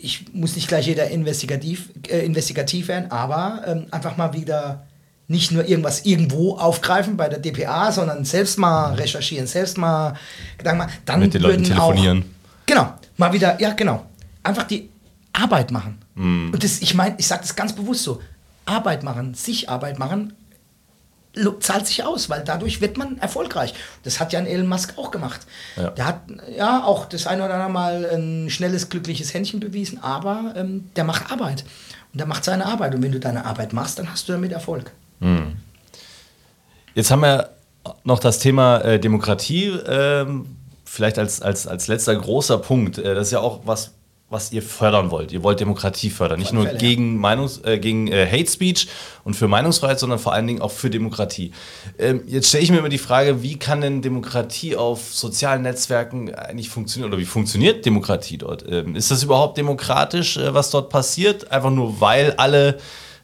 [0.00, 4.86] ich muss nicht gleich jeder investigativ, äh, investigativ werden, aber ähm, einfach mal wieder
[5.28, 10.14] nicht nur irgendwas irgendwo aufgreifen bei der DPA, sondern selbst mal recherchieren, selbst mal
[10.56, 10.92] Gedanken machen.
[11.04, 12.22] Dann Mit den Leuten telefonieren.
[12.22, 14.06] Auch, genau, mal wieder, ja genau,
[14.42, 14.88] einfach die
[15.34, 15.98] Arbeit machen.
[16.14, 16.50] Mm.
[16.52, 18.22] Und das, ich meine, ich sage das ganz bewusst so,
[18.64, 20.32] Arbeit machen, sich Arbeit machen,
[21.60, 23.74] zahlt sich aus, weil dadurch wird man erfolgreich.
[24.02, 25.40] Das hat ja ein Elon Musk auch gemacht.
[25.76, 25.90] Ja.
[25.90, 26.20] Der hat
[26.56, 31.04] ja auch das eine oder andere Mal ein schnelles, glückliches Händchen bewiesen, aber ähm, der
[31.04, 31.64] macht Arbeit.
[32.12, 32.94] Und der macht seine Arbeit.
[32.94, 34.90] Und wenn du deine Arbeit machst, dann hast du damit Erfolg.
[35.20, 35.56] Hm.
[36.94, 37.50] Jetzt haben wir
[38.04, 40.46] noch das Thema äh, Demokratie, ähm,
[40.84, 42.98] vielleicht als, als, als letzter großer Punkt.
[42.98, 43.92] Äh, das ist ja auch was,
[44.30, 45.32] was ihr fördern wollt.
[45.32, 46.38] Ihr wollt Demokratie fördern.
[46.38, 47.20] Nicht nur Fälle, gegen, ja.
[47.20, 48.88] Meinungs-, äh, gegen äh, Hate Speech
[49.24, 51.52] und für Meinungsfreiheit, sondern vor allen Dingen auch für Demokratie.
[51.98, 56.34] Ähm, jetzt stelle ich mir immer die Frage, wie kann denn Demokratie auf sozialen Netzwerken
[56.34, 57.10] eigentlich funktionieren?
[57.10, 58.64] Oder wie funktioniert Demokratie dort?
[58.68, 61.50] Ähm, ist das überhaupt demokratisch, äh, was dort passiert?
[61.50, 62.78] Einfach nur, weil alle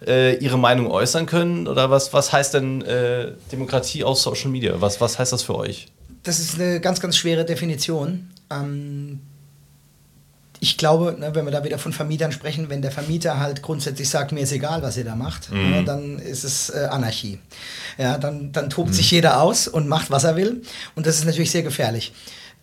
[0.07, 1.66] äh, ihre Meinung äußern können?
[1.66, 4.80] Oder was, was heißt denn äh, Demokratie auf Social Media?
[4.80, 5.88] Was, was heißt das für euch?
[6.22, 8.30] Das ist eine ganz, ganz schwere Definition.
[8.50, 9.20] Ähm,
[10.61, 14.09] ich glaube, ne, wenn wir da wieder von Vermietern sprechen, wenn der Vermieter halt grundsätzlich
[14.09, 15.70] sagt, mir ist egal, was ihr da macht, mhm.
[15.70, 17.38] ne, dann ist es äh, Anarchie.
[17.98, 18.94] Ja, dann, dann tobt mhm.
[18.94, 20.62] sich jeder aus und macht, was er will.
[20.94, 22.12] Und das ist natürlich sehr gefährlich.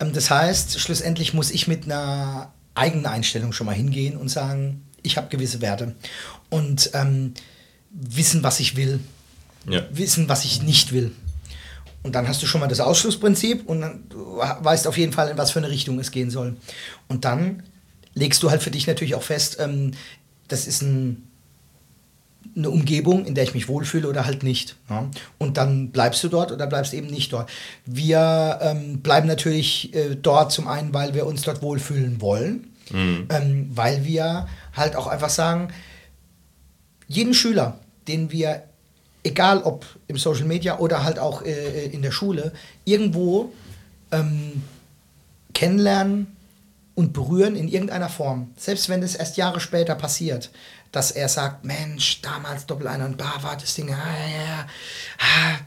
[0.00, 4.82] Ähm, das heißt, schlussendlich muss ich mit einer eigenen Einstellung schon mal hingehen und sagen,
[5.02, 5.94] ich habe gewisse Werte
[6.50, 7.34] und ähm,
[7.90, 9.00] wissen, was ich will,
[9.68, 9.82] ja.
[9.90, 11.12] wissen, was ich nicht will.
[12.02, 15.38] Und dann hast du schon mal das Ausschlussprinzip und dann, weißt auf jeden Fall, in
[15.38, 16.56] was für eine Richtung es gehen soll.
[17.08, 17.62] Und dann
[18.14, 19.92] legst du halt für dich natürlich auch fest, ähm,
[20.48, 21.28] das ist ein
[22.56, 24.76] eine Umgebung, in der ich mich wohlfühle oder halt nicht.
[24.90, 25.08] Ja?
[25.38, 27.50] Und dann bleibst du dort oder bleibst eben nicht dort.
[27.86, 33.26] Wir ähm, bleiben natürlich äh, dort zum einen, weil wir uns dort wohlfühlen wollen, mhm.
[33.30, 35.68] ähm, weil wir halt auch einfach sagen,
[37.08, 37.78] jeden Schüler,
[38.08, 38.62] den wir,
[39.22, 42.52] egal ob im Social Media oder halt auch äh, in der Schule,
[42.84, 43.52] irgendwo
[44.10, 44.62] ähm,
[45.54, 46.36] kennenlernen
[46.94, 50.50] und berühren in irgendeiner Form, selbst wenn es erst Jahre später passiert,
[50.92, 54.66] dass er sagt, Mensch, damals Doppel einer und Bar war das Ding, ah, ja,
[55.18, 55.58] ah,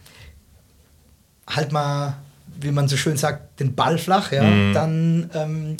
[1.47, 2.17] halt mal,
[2.59, 4.73] wie man so schön sagt, den Ball flach, ja, mhm.
[4.73, 5.77] dann ähm,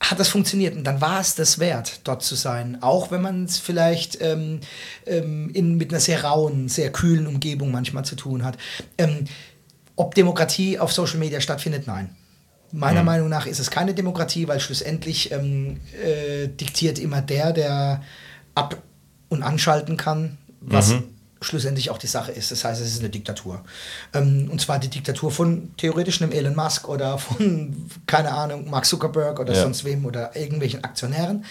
[0.00, 2.78] hat das funktioniert und dann war es das wert, dort zu sein.
[2.82, 4.60] Auch wenn man es vielleicht ähm,
[5.06, 8.56] ähm, in, mit einer sehr rauen, sehr kühlen Umgebung manchmal zu tun hat.
[8.96, 9.24] Ähm,
[9.96, 12.14] ob Demokratie auf Social Media stattfindet, nein.
[12.70, 13.06] Meiner mhm.
[13.06, 18.02] Meinung nach ist es keine Demokratie, weil schlussendlich ähm, äh, diktiert immer der, der
[18.54, 18.82] ab-
[19.28, 21.04] und anschalten kann, was mhm.
[21.40, 22.50] Schlussendlich auch die Sache ist.
[22.50, 23.62] Das heißt, es ist eine Diktatur.
[24.12, 28.86] Ähm, und zwar die Diktatur von theoretisch einem Elon Musk oder von, keine Ahnung, Mark
[28.86, 29.62] Zuckerberg oder ja.
[29.62, 31.44] sonst wem oder irgendwelchen Aktionären.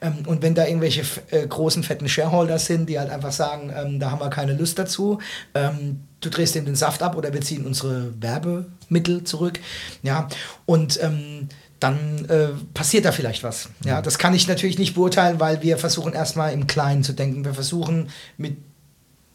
[0.00, 4.00] Ähm, und wenn da irgendwelche äh, großen, fetten Shareholder sind, die halt einfach sagen, ähm,
[4.00, 5.18] da haben wir keine Lust dazu,
[5.54, 9.60] ähm, du drehst ihm den Saft ab oder wir ziehen unsere Werbemittel zurück.
[10.02, 10.28] Ja,
[10.64, 11.48] und ähm,
[11.80, 13.68] dann äh, passiert da vielleicht was.
[13.84, 17.44] Ja, das kann ich natürlich nicht beurteilen, weil wir versuchen erstmal im Kleinen zu denken.
[17.44, 18.56] Wir versuchen mit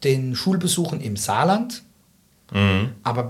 [0.04, 1.84] den Schulbesuchen im Saarland,
[2.52, 2.94] mhm.
[3.04, 3.30] aber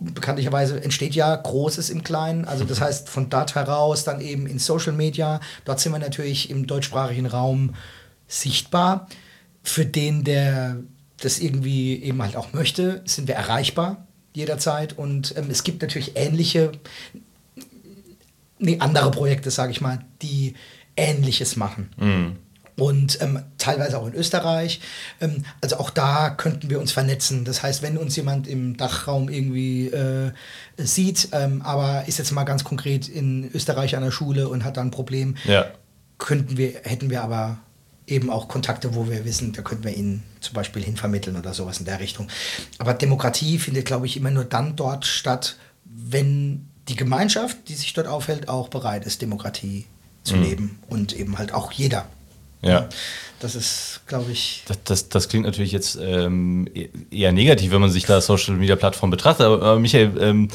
[0.00, 2.44] bekanntlicherweise entsteht ja Großes im Kleinen.
[2.44, 5.40] Also das heißt, von dort heraus dann eben in Social Media.
[5.64, 7.74] Dort sind wir natürlich im deutschsprachigen Raum
[8.26, 9.08] sichtbar.
[9.62, 10.76] Für den, der
[11.20, 14.98] das irgendwie eben halt auch möchte, sind wir erreichbar jederzeit.
[14.98, 16.72] Und ähm, es gibt natürlich ähnliche,
[18.58, 20.54] nee, andere Projekte, sage ich mal, die
[20.96, 21.90] Ähnliches machen.
[21.96, 22.36] Mhm.
[22.76, 24.80] Und ähm, teilweise auch in Österreich.
[25.20, 27.44] Ähm, also auch da könnten wir uns vernetzen.
[27.44, 30.32] Das heißt, wenn uns jemand im Dachraum irgendwie äh,
[30.76, 34.76] sieht, ähm, aber ist jetzt mal ganz konkret in Österreich an der Schule und hat
[34.76, 35.66] da ein Problem, ja.
[36.18, 37.58] könnten wir, hätten wir aber
[38.06, 41.78] eben auch Kontakte, wo wir wissen, da könnten wir ihn zum Beispiel hinvermitteln oder sowas
[41.78, 42.28] in der Richtung.
[42.78, 47.92] Aber Demokratie findet, glaube ich, immer nur dann dort statt, wenn die Gemeinschaft, die sich
[47.94, 49.86] dort aufhält, auch bereit ist, Demokratie
[50.22, 50.42] zu mhm.
[50.42, 52.06] leben und eben halt auch jeder.
[52.64, 52.88] Ja.
[53.40, 54.62] Das ist, glaube ich.
[54.66, 58.54] Das, das, das, klingt natürlich jetzt ähm, e-, eher negativ, wenn man sich da Social
[58.54, 59.44] Media Plattform betrachtet.
[59.44, 60.48] Aber, aber Michael, ähm,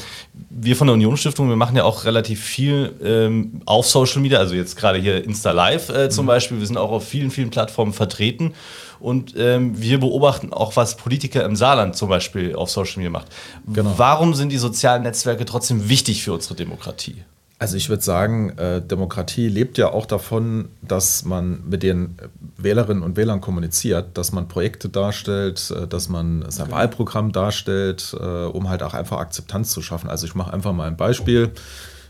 [0.48, 4.56] wir von der Unionsstiftung, wir machen ja auch relativ viel ähm, auf Social Media, also
[4.56, 6.28] jetzt gerade hier Insta Live äh, zum mhm.
[6.28, 6.58] Beispiel.
[6.58, 8.54] Wir sind auch auf vielen, vielen Plattformen vertreten.
[8.98, 13.28] Und ähm, wir beobachten auch, was Politiker im Saarland zum Beispiel auf Social Media macht.
[13.72, 13.94] Genau.
[13.98, 17.22] Warum sind die sozialen Netzwerke trotzdem wichtig für unsere Demokratie?
[17.60, 22.16] Also ich würde sagen, äh, Demokratie lebt ja auch davon, dass man mit den
[22.56, 26.76] Wählerinnen und Wählern kommuniziert, dass man Projekte darstellt, äh, dass man sein okay.
[26.76, 30.08] Wahlprogramm darstellt, äh, um halt auch einfach Akzeptanz zu schaffen.
[30.08, 31.50] Also ich mache einfach mal ein Beispiel.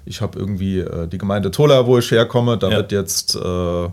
[0.06, 0.82] Ich habe irgendwie
[1.12, 2.76] die Gemeinde Tola, wo ich herkomme, da ja.
[2.78, 3.90] wird jetzt äh, ähm,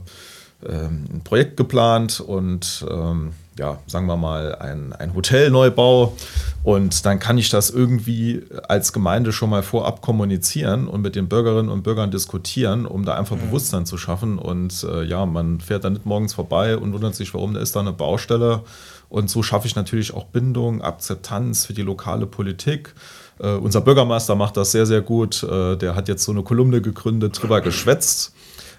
[1.12, 6.16] ein Projekt geplant und ähm, ja, sagen wir mal, ein, ein Hotelneubau.
[6.64, 11.30] Und dann kann ich das irgendwie als Gemeinde schon mal vorab kommunizieren und mit den
[11.30, 13.42] Bürgerinnen und Bürgern diskutieren, um da einfach mhm.
[13.42, 14.38] Bewusstsein zu schaffen.
[14.38, 17.76] Und äh, ja, man fährt da nicht morgens vorbei und wundert sich, warum da ist
[17.76, 18.64] da eine Baustelle.
[19.10, 22.94] Und so schaffe ich natürlich auch Bindung, Akzeptanz für die lokale Politik.
[23.40, 25.44] Uh, unser Bürgermeister macht das sehr, sehr gut.
[25.44, 28.34] Uh, der hat jetzt so eine Kolumne gegründet, drüber geschwätzt.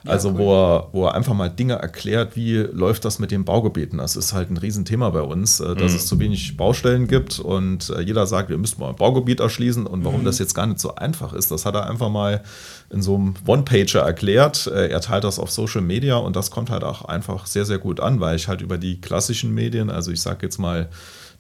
[0.07, 0.39] Also cool.
[0.39, 3.99] wo, er, wo er einfach mal Dinge erklärt, wie läuft das mit den Baugebieten.
[3.99, 5.99] Das ist halt ein Riesenthema bei uns, äh, dass mhm.
[5.99, 9.87] es zu wenig Baustellen gibt und äh, jeder sagt, wir müssen mal ein Baugebiet erschließen
[9.87, 10.25] und warum mhm.
[10.25, 12.43] das jetzt gar nicht so einfach ist, das hat er einfach mal
[12.91, 14.67] in so einem One-Pager erklärt.
[14.69, 17.79] Äh, er teilt das auf Social Media und das kommt halt auch einfach sehr, sehr
[17.79, 20.89] gut an, weil ich halt über die klassischen Medien, also ich sage jetzt mal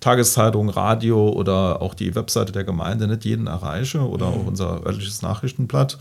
[0.00, 4.34] Tageszeitung, Radio oder auch die Webseite der Gemeinde nicht jeden erreiche oder mhm.
[4.34, 5.98] auch unser örtliches Nachrichtenblatt.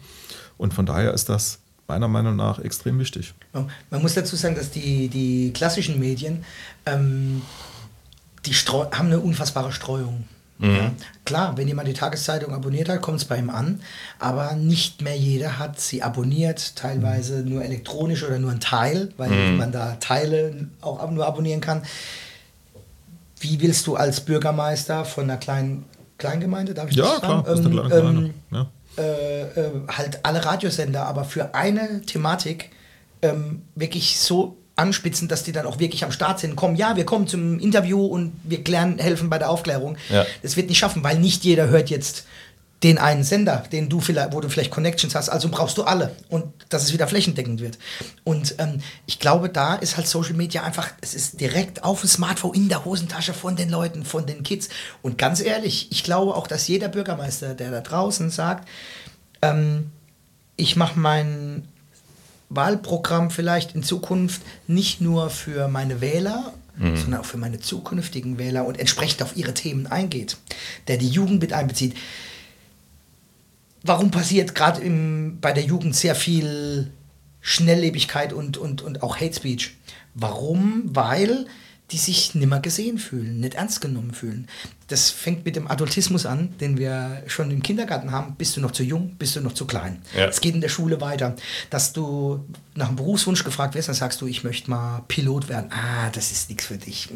[0.58, 3.34] Und von daher ist das meiner Meinung nach extrem wichtig.
[3.54, 6.44] Man muss dazu sagen, dass die, die klassischen Medien
[6.86, 7.42] ähm,
[8.48, 10.24] die haben eine unfassbare Streuung.
[10.60, 10.76] Mhm.
[10.76, 10.92] Ja.
[11.26, 13.82] Klar, wenn jemand die Tageszeitung abonniert hat, kommt es bei ihm an,
[14.18, 17.50] aber nicht mehr jeder hat sie abonniert, teilweise mhm.
[17.50, 19.58] nur elektronisch oder nur ein Teil, weil mhm.
[19.58, 21.84] man da Teile auch nur abonnieren kann.
[23.40, 25.86] Wie willst du als Bürgermeister von einer kleinen
[26.18, 27.44] Kleingemeinde, darf ich ja, das sagen?
[27.44, 28.68] Klar, ähm, ist eine kleine ähm, ja
[28.98, 32.70] äh, äh, halt alle Radiosender, aber für eine Thematik
[33.22, 36.56] ähm, wirklich so anspitzen, dass die dann auch wirklich am Start sind.
[36.56, 39.98] Kommen, ja, wir kommen zum Interview und wir klären, helfen bei der Aufklärung.
[40.10, 40.26] Ja.
[40.44, 42.26] Das wird nicht schaffen, weil nicht jeder hört jetzt
[42.84, 46.16] den einen Sender, den du vielleicht, wo du vielleicht Connections hast, also brauchst du alle
[46.30, 47.80] und dass es wieder flächendeckend wird.
[48.24, 52.10] Und ähm, ich glaube, da ist halt Social Media einfach, es ist direkt auf dem
[52.10, 54.70] Smartphone in der Hosentasche von den Leuten, von den Kids.
[55.02, 58.68] Und ganz ehrlich, ich glaube auch, dass jeder Bürgermeister, der da draußen sagt,
[59.42, 59.90] ähm,
[60.56, 61.68] ich mache mein
[62.50, 66.96] Wahlprogramm vielleicht in Zukunft nicht nur für meine Wähler, mhm.
[66.96, 70.38] sondern auch für meine zukünftigen Wähler und entsprechend auf ihre Themen eingeht,
[70.88, 71.96] der die Jugend mit einbezieht
[73.84, 74.82] warum passiert gerade
[75.42, 76.92] bei der Jugend sehr viel
[77.42, 79.78] Schnelllebigkeit und, und, und auch Hate Speech?
[80.14, 80.84] Warum?
[80.86, 81.46] Weil
[81.92, 84.48] die sich nimmer gesehen fühlen, nicht ernst genommen fühlen.
[84.88, 88.36] Das fängt mit dem Adultismus an, den wir schon im Kindergarten haben.
[88.36, 90.02] Bist du noch zu jung, bist du noch zu klein.
[90.14, 90.42] Es ja.
[90.42, 91.36] geht in der Schule weiter.
[91.70, 92.44] Dass du
[92.76, 95.72] nach einem Berufswunsch gefragt wirst, dann sagst du, ich möchte mal Pilot werden.
[95.72, 97.08] Ah, das ist nichts für dich,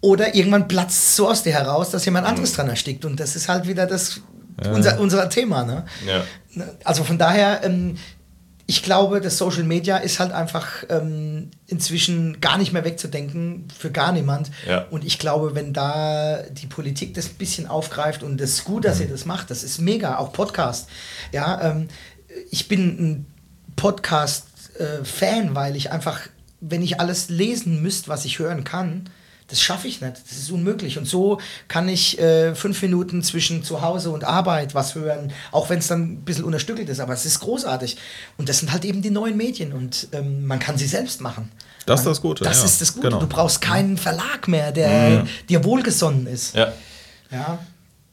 [0.00, 2.56] oder irgendwann platzt so aus dir heraus, dass jemand anderes mhm.
[2.56, 4.20] dran erstickt und das ist halt wieder das,
[4.72, 5.84] unser, unser Thema, ne?
[6.84, 7.96] Also von daher, ähm,
[8.66, 13.90] ich glaube, das Social Media ist halt einfach ähm, inzwischen gar nicht mehr wegzudenken für
[13.90, 14.50] gar niemand.
[14.66, 14.86] Ja.
[14.90, 18.86] Und ich glaube, wenn da die Politik das ein bisschen aufgreift und das ist gut,
[18.86, 20.88] dass ihr das macht, das ist mega, auch Podcast.
[21.30, 21.88] Ja, ähm,
[22.50, 23.26] ich bin ein
[23.76, 26.20] Podcast-Fan, äh, weil ich einfach,
[26.60, 29.10] wenn ich alles lesen müsste, was ich hören kann,
[29.48, 30.14] das schaffe ich nicht.
[30.28, 30.98] Das ist unmöglich.
[30.98, 31.38] Und so
[31.68, 35.88] kann ich äh, fünf Minuten zwischen zu Hause und Arbeit was hören, auch wenn es
[35.88, 37.00] dann ein bisschen unterstückelt ist.
[37.00, 37.96] Aber es ist großartig.
[38.38, 41.52] Und das sind halt eben die neuen Medien und ähm, man kann sie selbst machen.
[41.86, 42.44] Das ist das Gute.
[42.44, 42.64] Das ja.
[42.64, 43.08] ist das Gute.
[43.08, 43.20] Genau.
[43.20, 45.26] Du brauchst keinen Verlag mehr, der ja.
[45.48, 46.54] dir wohlgesonnen ist.
[46.54, 46.72] Ja.
[47.30, 47.58] Ja.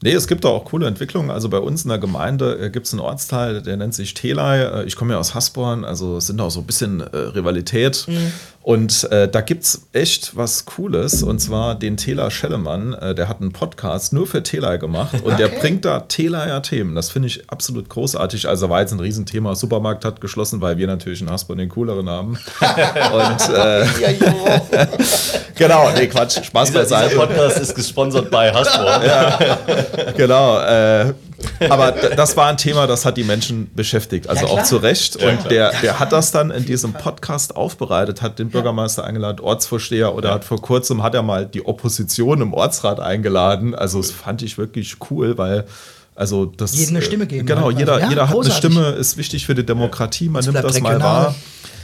[0.02, 1.30] Nee, es gibt da auch coole Entwicklungen.
[1.30, 4.62] Also bei uns in der Gemeinde äh, gibt es einen Ortsteil, der nennt sich Telei.
[4.62, 8.04] Äh, ich komme ja aus Hasborn, also es sind auch so ein bisschen äh, Rivalität.
[8.08, 8.32] Mhm.
[8.62, 11.24] Und äh, da gibt es echt was Cooles.
[11.24, 15.14] Und zwar den Tela Schellemann, äh, der hat einen Podcast nur für Telei gemacht.
[15.14, 15.36] Und okay.
[15.36, 16.94] der bringt da Teleier Themen.
[16.94, 18.48] Das finde ich absolut großartig.
[18.48, 19.56] Also war jetzt ein Riesenthema.
[19.56, 22.38] Supermarkt hat geschlossen, weil wir natürlich in Hasborn den cooleren haben.
[22.60, 23.84] Und äh,
[25.56, 27.08] genau, nee, Quatsch, Spaß dieser, beiseite.
[27.10, 29.02] Dieser Podcast ist gesponsert bei Hasborn.
[29.06, 29.38] ja,
[30.16, 31.14] genau.
[31.58, 34.76] Äh, aber das war ein Thema, das hat die Menschen beschäftigt, also ja, auch zu
[34.76, 35.20] Recht.
[35.20, 39.40] Ja, und der, der hat das dann in diesem Podcast aufbereitet, hat den Bürgermeister eingeladen,
[39.40, 43.74] Ortsvorsteher oder hat vor kurzem hat er mal die Opposition im Ortsrat eingeladen.
[43.74, 45.66] Also das fand ich wirklich cool, weil
[46.14, 47.46] also das jedem eine Stimme geben.
[47.46, 47.78] Genau, halt.
[47.78, 50.98] jeder, ja, jeder hat eine Stimme, ist wichtig für die Demokratie, man nimmt das regional.
[50.98, 51.34] mal wahr.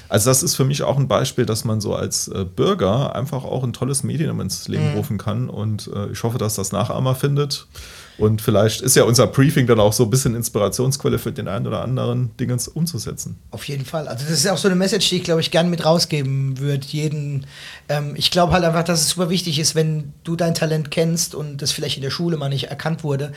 [0.09, 3.45] Also das ist für mich auch ein Beispiel, dass man so als äh, Bürger einfach
[3.45, 4.97] auch ein tolles Medium ins Leben mhm.
[4.97, 7.67] rufen kann und äh, ich hoffe, dass das Nachahmer findet.
[8.19, 11.67] Und vielleicht ist ja unser Briefing dann auch so ein bisschen Inspirationsquelle für den einen
[11.67, 13.39] oder anderen, Dinge umzusetzen.
[13.53, 14.09] Auf jeden Fall.
[14.09, 16.85] Also das ist auch so eine Message, die ich, glaube ich, gerne mit rausgeben würde.
[16.89, 17.47] Jeden,
[17.89, 21.35] ähm, ich glaube halt einfach, dass es super wichtig ist, wenn du dein Talent kennst
[21.35, 23.33] und das vielleicht in der Schule mal nicht erkannt wurde,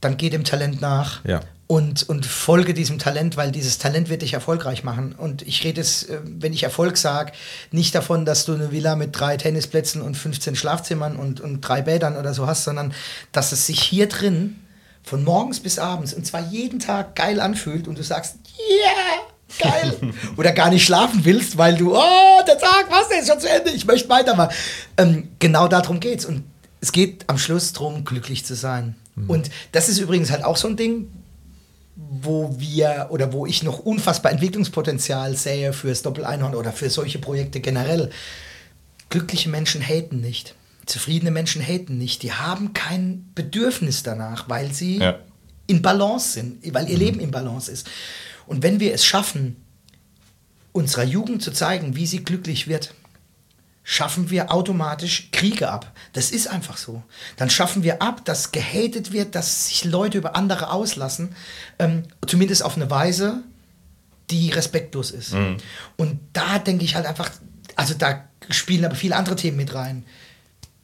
[0.00, 1.24] dann geh dem Talent nach.
[1.24, 5.14] Ja und, und folge diesem Talent, weil dieses Talent wird dich erfolgreich machen.
[5.16, 7.32] Und ich rede es, äh, wenn ich Erfolg sage,
[7.72, 11.82] nicht davon, dass du eine Villa mit drei Tennisplätzen und 15 Schlafzimmern und, und drei
[11.82, 12.94] Bädern oder so hast, sondern
[13.32, 14.56] dass es sich hier drin
[15.02, 18.36] von morgens bis abends und zwar jeden Tag geil anfühlt und du sagst,
[18.68, 20.12] yeah, geil.
[20.36, 23.48] oder gar nicht schlafen willst, weil du, oh, der Tag, was, der ist schon zu
[23.48, 24.54] Ende, ich möchte weitermachen.
[24.96, 26.24] Ähm, genau darum geht's.
[26.24, 26.44] Und
[26.80, 28.96] es geht am Schluss darum, glücklich zu sein.
[29.14, 29.30] Mhm.
[29.30, 31.08] Und das ist übrigens halt auch so ein Ding,
[31.96, 37.60] wo wir oder wo ich noch unfassbar Entwicklungspotenzial sehe fürs Doppel-Einhorn oder für solche Projekte
[37.60, 38.10] generell.
[39.08, 40.54] Glückliche Menschen haten nicht.
[40.84, 42.22] Zufriedene Menschen haten nicht.
[42.22, 45.18] Die haben kein Bedürfnis danach, weil sie Ja.
[45.66, 47.88] in Balance sind, weil ihr Leben in Balance ist.
[48.46, 49.56] Und wenn wir es schaffen,
[50.72, 52.94] unserer Jugend zu zeigen, wie sie glücklich wird,
[53.88, 55.92] schaffen wir automatisch Kriege ab.
[56.12, 57.04] Das ist einfach so.
[57.36, 61.36] Dann schaffen wir ab, dass gehatet wird, dass sich Leute über andere auslassen,
[61.78, 63.44] ähm, zumindest auf eine Weise,
[64.28, 65.34] die respektlos ist.
[65.96, 67.30] Und da denke ich halt einfach,
[67.76, 70.04] also da spielen aber viele andere Themen mit rein,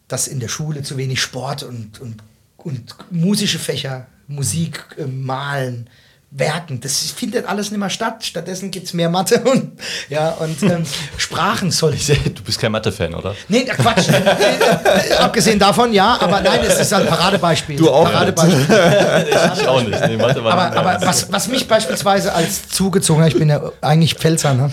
[0.07, 2.23] dass in der Schule zu wenig Sport und, und,
[2.57, 5.91] und musische Fächer, Musik, äh, Malen,
[6.35, 8.25] Werken, das findet alles nicht mehr statt.
[8.25, 9.73] Stattdessen gibt es mehr Mathe und,
[10.09, 10.85] ja, und ähm,
[11.19, 13.35] Sprachen soll ich Du bist kein Mathe-Fan, oder?
[13.49, 14.09] Nee, Quatsch.
[14.23, 17.77] Äh, äh, Abgesehen davon, ja, aber nein, es ist ein Paradebeispiel.
[17.77, 18.67] Du auch Paradebeispiel.
[19.61, 20.07] ich auch nicht.
[20.07, 24.15] Nee, Mathe war Aber, aber was, was mich beispielsweise als zugezogen, ich bin ja eigentlich
[24.15, 24.71] Pfälzer ne,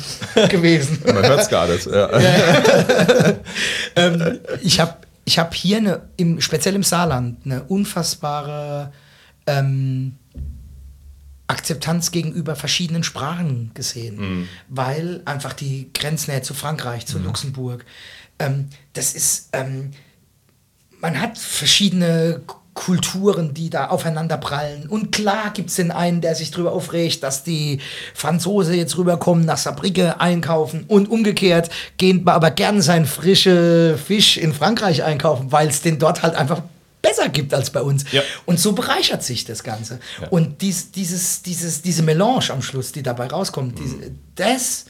[0.49, 1.01] gewesen.
[1.05, 1.85] Man hört es gar nicht.
[1.87, 2.09] Ja.
[3.95, 4.95] ähm, ich habe
[5.25, 8.91] ich hab hier eine, im, speziell im Saarland eine unfassbare
[9.45, 10.17] ähm,
[11.49, 17.85] Akzeptanz gegenüber verschiedenen Sprachen gesehen, weil einfach die Grenznähe zu Frankreich, zu Luxemburg,
[18.39, 19.91] ähm, das ist, ähm,
[21.01, 22.41] man hat verschiedene
[22.73, 24.87] Kulturen, die da aufeinander prallen.
[24.87, 27.79] Und klar gibt es den einen, der sich darüber aufregt, dass die
[28.13, 34.53] Franzose jetzt rüberkommen, nach Saarbrücke einkaufen und umgekehrt gehen aber gern seinen frischen Fisch in
[34.53, 36.61] Frankreich einkaufen, weil es den dort halt einfach
[37.09, 38.05] besser gibt als bei uns.
[38.11, 38.21] Ja.
[38.45, 39.99] Und so bereichert sich das Ganze.
[40.29, 44.85] Und dies, dieses, dieses, diese Melange am Schluss, die dabei rauskommt, diese, das,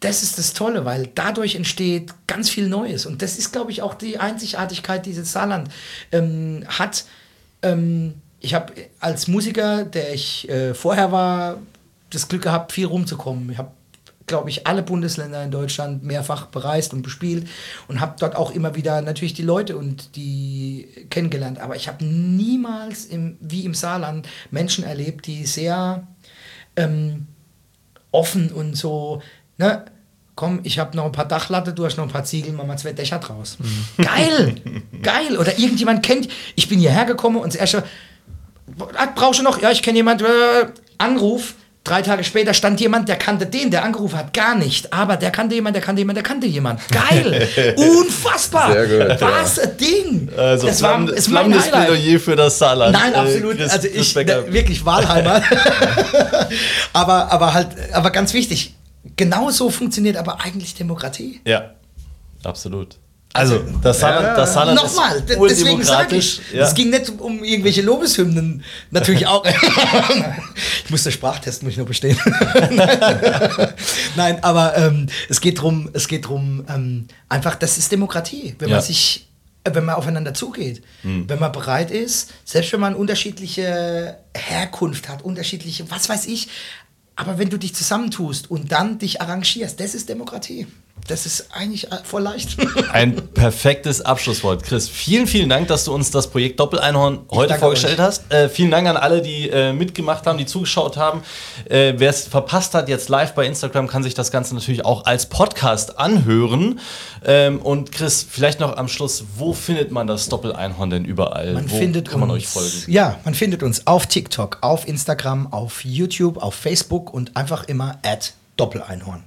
[0.00, 3.06] das ist das Tolle, weil dadurch entsteht ganz viel Neues.
[3.06, 5.68] Und das ist, glaube ich, auch die Einzigartigkeit, die das Saarland
[6.12, 7.04] ähm, hat.
[7.62, 11.58] Ähm, ich habe als Musiker, der ich äh, vorher war,
[12.10, 13.50] das Glück gehabt, viel rumzukommen.
[13.50, 13.72] Ich habe,
[14.28, 17.48] glaube ich, alle Bundesländer in Deutschland mehrfach bereist und bespielt
[17.88, 21.58] und habe dort auch immer wieder natürlich die Leute und die kennengelernt.
[21.58, 26.06] Aber ich habe niemals im, wie im Saarland Menschen erlebt, die sehr
[26.76, 27.26] ähm,
[28.12, 29.22] offen und so,
[29.56, 29.84] ne?
[30.34, 32.78] Komm, ich habe noch ein paar Dachlatte, du hast noch ein paar Ziegel, mach mal
[32.78, 33.58] zwei Dächer draus.
[33.96, 34.54] Geil!
[35.02, 35.36] Geil!
[35.36, 37.82] Oder irgendjemand kennt, ich bin hierher gekommen und das erste,
[39.16, 39.60] brauchst du noch?
[39.60, 40.22] Ja, ich kenne jemand.
[40.22, 40.26] Äh,
[40.98, 41.54] Anruf.
[41.88, 44.92] Drei Tage später stand jemand, der kannte den, der angerufen hat, gar nicht.
[44.92, 46.80] Aber der kannte jemand, der kannte jemand, der kannte jemand.
[46.90, 47.48] Geil!
[47.76, 48.72] Unfassbar!
[48.72, 50.28] Sehr gut, Was ein Ding!
[50.36, 51.88] Also das war, ist mein Highlight.
[51.88, 52.92] Plädoyer für das Saarland.
[52.92, 53.56] Nein, Äh, absolut.
[53.56, 55.42] Chris- also ich ne, wirklich Wahlheimer.
[56.92, 58.74] aber, aber halt, aber ganz wichtig.
[59.16, 61.40] Genau so funktioniert aber eigentlich Demokratie.
[61.46, 61.70] Ja,
[62.44, 62.96] absolut.
[63.34, 67.82] Also, das Saarland, das Saarland Nochmal, ist deswegen sage ich, es ging nicht um irgendwelche
[67.82, 69.44] Lobeshymnen, natürlich auch.
[70.84, 72.18] ich muss den Sprachtest muss ich noch bestehen.
[74.16, 78.70] Nein, aber ähm, es geht darum, es geht drum, ähm, einfach, das ist Demokratie, wenn
[78.70, 78.76] Ja.
[78.76, 79.28] man sich,
[79.64, 85.22] äh, wenn man aufeinander zugeht, wenn man bereit ist, selbst wenn man unterschiedliche Herkunft hat,
[85.22, 86.48] unterschiedliche, was weiß ich,
[87.14, 90.66] aber wenn du dich zusammentust und dann dich arrangierst, das ist Demokratie.
[91.06, 92.56] Das ist eigentlich voll leicht.
[92.92, 94.62] Ein perfektes Abschlusswort.
[94.62, 98.04] Chris, vielen, vielen Dank, dass du uns das Projekt Doppeleinhorn heute vorgestellt euch.
[98.04, 98.32] hast.
[98.32, 101.22] Äh, vielen Dank an alle, die äh, mitgemacht haben, die zugeschaut haben.
[101.68, 105.04] Äh, Wer es verpasst hat, jetzt live bei Instagram, kann sich das Ganze natürlich auch
[105.06, 106.80] als Podcast anhören.
[107.24, 111.54] Ähm, und Chris, vielleicht noch am Schluss, wo findet man das Doppeleinhorn denn überall?
[111.54, 112.92] Man wo findet kann man uns, euch folgen?
[112.92, 117.98] Ja, man findet uns auf TikTok, auf Instagram, auf YouTube, auf Facebook und einfach immer
[118.04, 119.22] at Doppeleinhorn.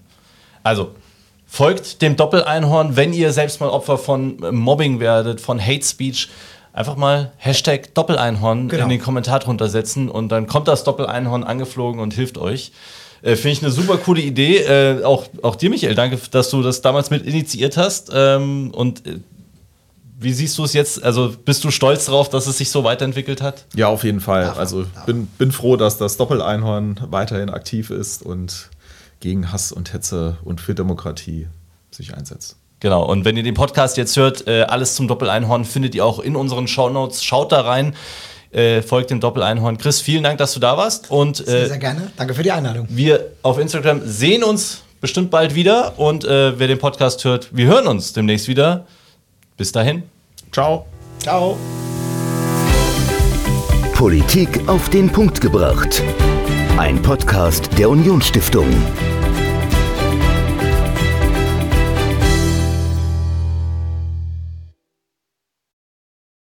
[0.64, 0.94] Also,
[1.54, 6.30] folgt dem Doppeleinhorn, wenn ihr selbst mal Opfer von äh, Mobbing werdet, von Hate Speech.
[6.72, 8.84] Einfach mal Hashtag Doppeleinhorn Genau.
[8.84, 12.72] in den Kommentar drunter setzen und dann kommt das Doppeleinhorn angeflogen und hilft euch.
[13.22, 14.60] Äh, Finde ich eine super coole Idee.
[14.60, 18.10] Äh, auch, auch dir, Michael, danke, dass du das damals mit initiiert hast.
[18.14, 19.20] Ähm, und äh,
[20.22, 21.04] wie siehst du es jetzt?
[21.04, 23.66] Also bist du stolz darauf, dass es sich so weiterentwickelt hat?
[23.76, 24.52] Ja, auf jeden Fall.
[24.52, 28.70] Also bin, bin froh, dass das Doppeleinhorn weiterhin aktiv ist und
[29.22, 31.48] gegen Hass und Hetze und für Demokratie
[31.92, 32.58] sich einsetzt.
[32.82, 36.20] Genau, und wenn ihr den Podcast jetzt hört, äh, alles zum Doppeleinhorn findet ihr auch
[36.20, 37.24] in unseren Shownotes.
[37.24, 37.96] Schaut da rein,
[38.52, 39.78] äh, folgt dem Doppeleinhorn.
[39.78, 41.12] Chris, vielen Dank, dass du da warst.
[41.12, 42.12] Und Sehr, äh, sehr gerne.
[42.18, 42.88] Danke für die Einladung.
[42.90, 45.98] wir auf Instagram sehen uns bestimmt bald wieder.
[46.00, 48.86] Und wer den Podcast hört, wir hören uns demnächst wieder.
[49.58, 50.04] Bis dahin.
[50.52, 50.86] Ciao.
[51.20, 51.58] Ciao.
[53.94, 56.02] Politik auf den Punkt gebracht.
[56.78, 58.66] Ein Podcast der Unionsstiftung.